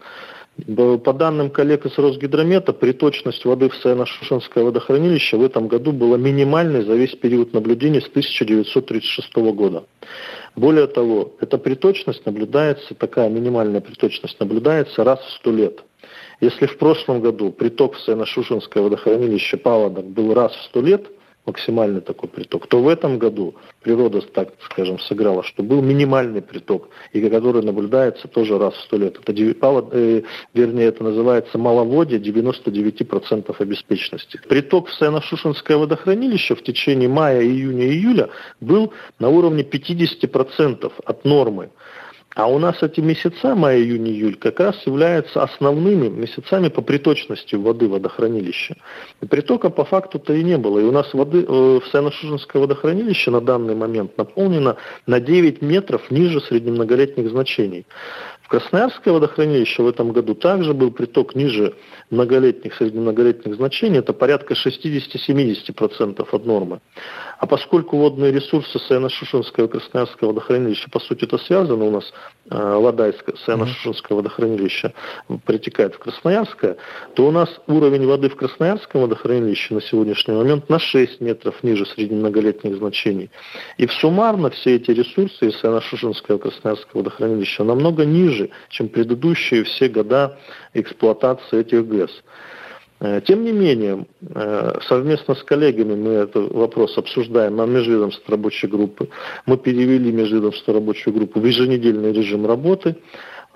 По 0.67 1.12
данным 1.12 1.51
коллег 1.51 1.85
из 1.87 1.99
Росгидромета, 1.99 2.73
приточность 2.73 3.45
воды 3.45 3.69
в 3.69 3.75
Саяно-Шушенское 3.75 4.62
водохранилище 4.62 5.37
в 5.37 5.45
этом 5.45 5.69
году 5.69 5.93
была 5.93 6.17
минимальной 6.17 6.83
за 6.83 6.95
весь 6.95 7.15
период 7.15 7.53
наблюдения 7.53 8.01
с 8.01 8.09
1936 8.09 9.35
года. 9.53 9.85
Более 10.57 10.87
того, 10.87 11.33
эта 11.41 11.59
приточность 11.59 12.25
наблюдается, 12.25 12.95
такая 12.95 13.29
минимальная 13.29 13.83
приточность 13.83 14.41
наблюдается 14.41 15.05
раз 15.05 15.21
в 15.21 15.31
100 15.41 15.53
лет. 15.53 15.83
Если 16.40 16.66
в 16.66 16.77
прошлом 16.79 17.20
году 17.20 17.51
приток 17.51 17.94
в 17.94 18.09
Саяно-Шушенское 18.09 18.83
водохранилище 18.83 19.57
Паводок 19.57 20.07
был 20.07 20.35
раз 20.35 20.53
в 20.53 20.64
100 20.64 20.81
лет, 20.83 21.07
максимальный 21.46 22.01
такой 22.01 22.29
приток, 22.29 22.66
то 22.66 22.83
в 22.83 22.88
этом 22.88 23.18
году 23.18 23.55
природа, 23.81 24.20
так 24.20 24.53
скажем, 24.64 24.99
сыграла, 24.99 25.44
что 25.44 25.62
был 25.62 25.81
минимальный 25.81 26.42
приток, 26.42 26.88
и 27.12 27.27
который 27.29 27.62
наблюдается 27.62 28.29
тоже 28.29 28.59
раз 28.59 28.75
в 28.75 28.81
сто 28.83 28.96
лет. 28.96 29.18
Это, 29.25 29.33
э, 29.92 30.22
вернее, 30.55 30.87
это 30.87 31.05
называется 31.05 31.57
маловодье 31.57 32.18
99% 32.18 33.61
обеспеченности. 33.61 34.40
Приток 34.49 34.88
в 34.88 35.01
Саяно-Шушенское 35.01 35.77
водохранилище 35.77 36.57
в 36.57 36.62
течение 36.62 37.09
мая, 37.09 37.40
июня 37.40 37.87
июля 37.87 38.29
был 38.61 38.92
на 39.18 39.29
уровне 39.29 39.62
50% 39.62 40.92
от 41.05 41.25
нормы. 41.25 41.70
А 42.37 42.49
у 42.49 42.59
нас 42.59 42.83
эти 42.83 43.01
месяца, 43.01 43.55
май, 43.55 43.81
июнь, 43.81 44.11
июль, 44.11 44.37
как 44.37 44.61
раз 44.61 44.77
являются 44.85 45.42
основными 45.42 46.09
месяцами 46.09 46.68
по 46.68 46.83
приточности 46.83 47.55
воды 47.55 47.88
водохранилища. 47.88 48.77
И 49.22 49.27
притока 49.27 49.70
по 49.70 49.87
факту-то 49.87 50.35
и 50.35 50.44
не 50.44 50.59
было. 50.59 50.79
И 50.81 50.85
у 50.85 50.92
нас 50.92 51.14
воды 51.14 51.38
э, 51.38 51.44
в 51.46 51.83
Саяно-Шушенское 51.90 52.61
водохранилище 52.61 53.31
на 53.31 53.40
данный 53.40 53.75
момент 53.75 54.18
наполнено 54.18 54.77
на 55.07 55.18
9 55.18 55.62
метров 55.62 56.11
ниже 56.11 56.42
среднемноголетних 56.42 57.31
значений. 57.31 57.87
В 58.42 58.49
Красноярское 58.49 59.12
водохранилище 59.12 59.83
в 59.83 59.88
этом 59.88 60.12
году 60.12 60.35
также 60.35 60.72
был 60.72 60.92
приток 60.92 61.35
ниже 61.35 61.75
многолетних, 62.11 62.75
среднемноголетних 62.75 63.57
значений, 63.57 63.99
это 63.99 64.12
порядка 64.12 64.55
60-70% 64.55 66.29
от 66.31 66.46
нормы. 66.46 66.81
А 67.38 67.46
поскольку 67.46 67.99
водные 67.99 68.33
ресурсы 68.33 68.79
Саяно-Шушенского 68.79 69.66
и 69.66 69.68
Красноярского 69.68 70.29
водохранилища, 70.29 70.88
по 70.90 71.01
сути, 71.01 71.25
это 71.25 71.37
связано, 71.38 71.85
у 71.85 71.90
нас 71.90 72.12
э, 72.51 72.57
вода 72.57 73.09
из 73.09 73.14
Саяно-Шушенского 73.46 74.16
водохранилища 74.16 74.94
притекает 75.44 75.94
в 75.94 75.99
Красноярское, 75.99 76.77
то 77.14 77.27
у 77.27 77.31
нас 77.31 77.51
уровень 77.66 78.07
воды 78.07 78.31
в 78.31 78.37
Красноярском 78.37 79.03
водохранилище 79.03 79.75
на 79.75 79.83
сегодняшний 79.83 80.35
момент 80.35 80.70
на 80.70 80.79
6 80.79 81.20
метров 81.20 81.62
ниже 81.62 81.85
среднемноголетних 81.85 82.77
значений. 82.77 83.31
И 83.77 83.87
в 83.87 83.92
суммарно 83.92 84.51
все 84.51 84.77
эти 84.77 84.90
ресурсы 84.92 85.49
из 85.49 85.62
Саяно-Шушенского 85.62 86.37
и 86.37 86.38
Красноярского 86.38 87.01
водохранилища 87.01 87.64
намного 87.64 88.07
ниже, 88.07 88.51
чем 88.70 88.88
предыдущие 88.88 89.64
все 89.64 89.88
года 89.88 90.38
эксплуатации 90.72 91.61
этих 91.61 91.87
ГЭС. 91.87 92.22
Э, 92.99 93.21
тем 93.27 93.45
не 93.45 93.53
менее, 93.53 94.07
э, 94.35 94.79
совместно 94.89 95.35
с 95.35 95.43
коллегами 95.43 95.95
мы 95.95 96.11
этот 96.13 96.51
вопрос 96.53 96.97
обсуждаем 96.97 97.57
на 97.57 97.67
межведомственной 97.67 98.37
рабочей 98.37 98.69
группы. 98.69 99.09
Мы 99.45 99.59
перевели 99.59 100.11
межведомственную 100.11 100.81
рабочую 100.81 101.13
группу 101.15 101.41
в 101.41 101.45
еженедельный 101.45 102.13
режим 102.13 102.47
работы 102.47 102.97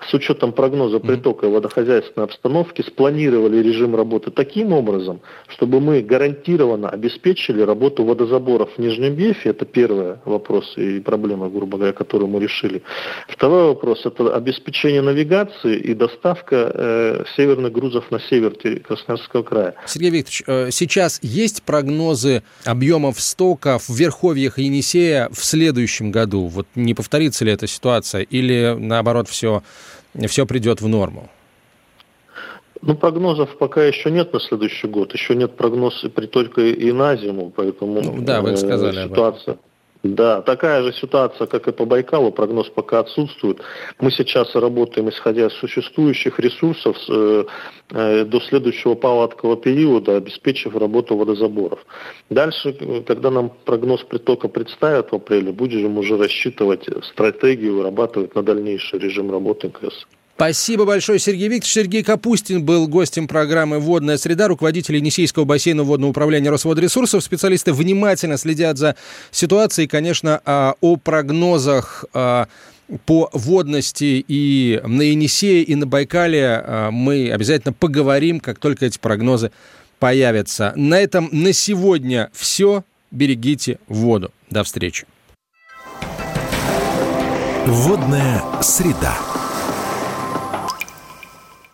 с 0.07 0.13
учетом 0.13 0.53
прогноза 0.53 0.99
притока 0.99 1.47
водохозяйственной 1.47 2.25
обстановки 2.25 2.81
спланировали 2.81 3.57
режим 3.61 3.95
работы 3.95 4.31
таким 4.31 4.73
образом, 4.73 5.21
чтобы 5.47 5.79
мы 5.79 6.01
гарантированно 6.01 6.89
обеспечили 6.89 7.61
работу 7.61 8.03
водозаборов 8.03 8.69
в 8.75 8.79
Нижнем 8.79 9.15
Бефе. 9.15 9.49
Это 9.49 9.65
первый 9.65 10.15
вопрос 10.25 10.73
и 10.77 10.99
проблема, 10.99 11.49
грубо 11.49 11.77
говоря, 11.77 11.93
которую 11.93 12.29
мы 12.29 12.39
решили. 12.39 12.81
Второй 13.27 13.67
вопрос– 13.67 14.01
это 14.05 14.35
обеспечение 14.35 15.01
навигации 15.01 15.77
и 15.77 15.93
доставка 15.93 16.71
э, 16.73 17.23
северных 17.35 17.71
грузов 17.71 18.09
на 18.11 18.19
север 18.19 18.55
Красноярского 18.81 19.43
края. 19.43 19.75
Сергей 19.85 20.09
Викторович, 20.09 20.43
э, 20.47 20.71
сейчас 20.71 21.19
есть 21.21 21.63
прогнозы 21.63 22.43
объемов 22.65 23.19
стоков 23.19 23.87
в 23.87 23.95
верховьях 23.95 24.57
Енисея 24.57 25.29
в 25.31 25.43
следующем 25.43 26.11
году? 26.11 26.47
Вот 26.47 26.67
не 26.75 26.93
повторится 26.93 27.45
ли 27.45 27.51
эта 27.51 27.67
ситуация 27.67 28.21
или 28.21 28.75
наоборот 28.77 29.29
все 29.29 29.63
все 30.27 30.45
придет 30.45 30.81
в 30.81 30.87
норму? 30.87 31.29
Ну, 32.81 32.95
прогнозов 32.95 33.57
пока 33.57 33.83
еще 33.83 34.09
нет 34.09 34.33
на 34.33 34.39
следующий 34.39 34.87
год. 34.87 35.13
Еще 35.13 35.35
нет 35.35 35.55
прогноза 35.55 36.09
при 36.09 36.25
только 36.25 36.61
и 36.61 36.91
на 36.91 37.15
зиму, 37.15 37.51
поэтому 37.55 38.01
ну, 38.01 38.21
да, 38.21 38.41
вы 38.41 38.57
сказали 38.57 39.07
ситуация. 39.07 39.57
Да, 40.03 40.41
такая 40.41 40.81
же 40.81 40.93
ситуация, 40.93 41.45
как 41.45 41.67
и 41.67 41.71
по 41.71 41.85
Байкалу, 41.85 42.31
прогноз 42.31 42.69
пока 42.69 42.99
отсутствует. 42.99 43.61
Мы 43.99 44.09
сейчас 44.09 44.55
работаем, 44.55 45.09
исходя 45.09 45.45
из 45.45 45.53
существующих 45.53 46.39
ресурсов, 46.39 46.97
э, 47.07 47.45
э, 47.91 48.25
до 48.25 48.39
следующего 48.41 48.95
паводкового 48.95 49.57
периода, 49.57 50.17
обеспечив 50.17 50.75
работу 50.75 51.15
водозаборов. 51.15 51.85
Дальше, 52.31 52.73
когда 53.05 53.29
нам 53.29 53.51
прогноз 53.63 54.01
притока 54.01 54.47
представят 54.47 55.11
в 55.11 55.15
апреле, 55.15 55.51
будем 55.51 55.95
уже 55.99 56.17
рассчитывать 56.17 56.89
стратегию, 57.05 57.77
вырабатывать 57.77 58.33
на 58.33 58.41
дальнейший 58.41 58.97
режим 58.97 59.29
работы 59.29 59.69
КС. 59.69 60.07
Спасибо 60.41 60.85
большое, 60.85 61.19
Сергей 61.19 61.49
Викторович. 61.49 61.71
Сергей 61.71 62.03
Капустин 62.03 62.63
был 62.65 62.87
гостем 62.87 63.27
программы 63.27 63.77
«Водная 63.77 64.17
среда», 64.17 64.47
руководитель 64.47 64.95
Енисейского 64.95 65.43
бассейна 65.43 65.83
водного 65.83 66.09
управления 66.09 66.49
Росводресурсов. 66.49 67.23
Специалисты 67.23 67.73
внимательно 67.73 68.37
следят 68.39 68.79
за 68.79 68.95
ситуацией. 69.29 69.87
Конечно, 69.87 70.41
а, 70.43 70.73
о 70.81 70.97
прогнозах 70.97 72.05
а, 72.15 72.47
по 73.05 73.29
водности 73.33 74.25
и 74.27 74.81
на 74.83 75.03
Енисее, 75.03 75.61
и 75.61 75.75
на 75.75 75.85
Байкале 75.85 76.43
а, 76.43 76.89
мы 76.89 77.31
обязательно 77.31 77.73
поговорим, 77.73 78.39
как 78.39 78.57
только 78.57 78.87
эти 78.87 78.97
прогнозы 78.97 79.51
появятся. 79.99 80.73
На 80.75 80.99
этом 80.99 81.29
на 81.31 81.53
сегодня 81.53 82.31
все. 82.33 82.83
Берегите 83.11 83.77
воду. 83.87 84.31
До 84.49 84.63
встречи. 84.63 85.05
Водная 87.67 88.41
среда. 88.63 89.30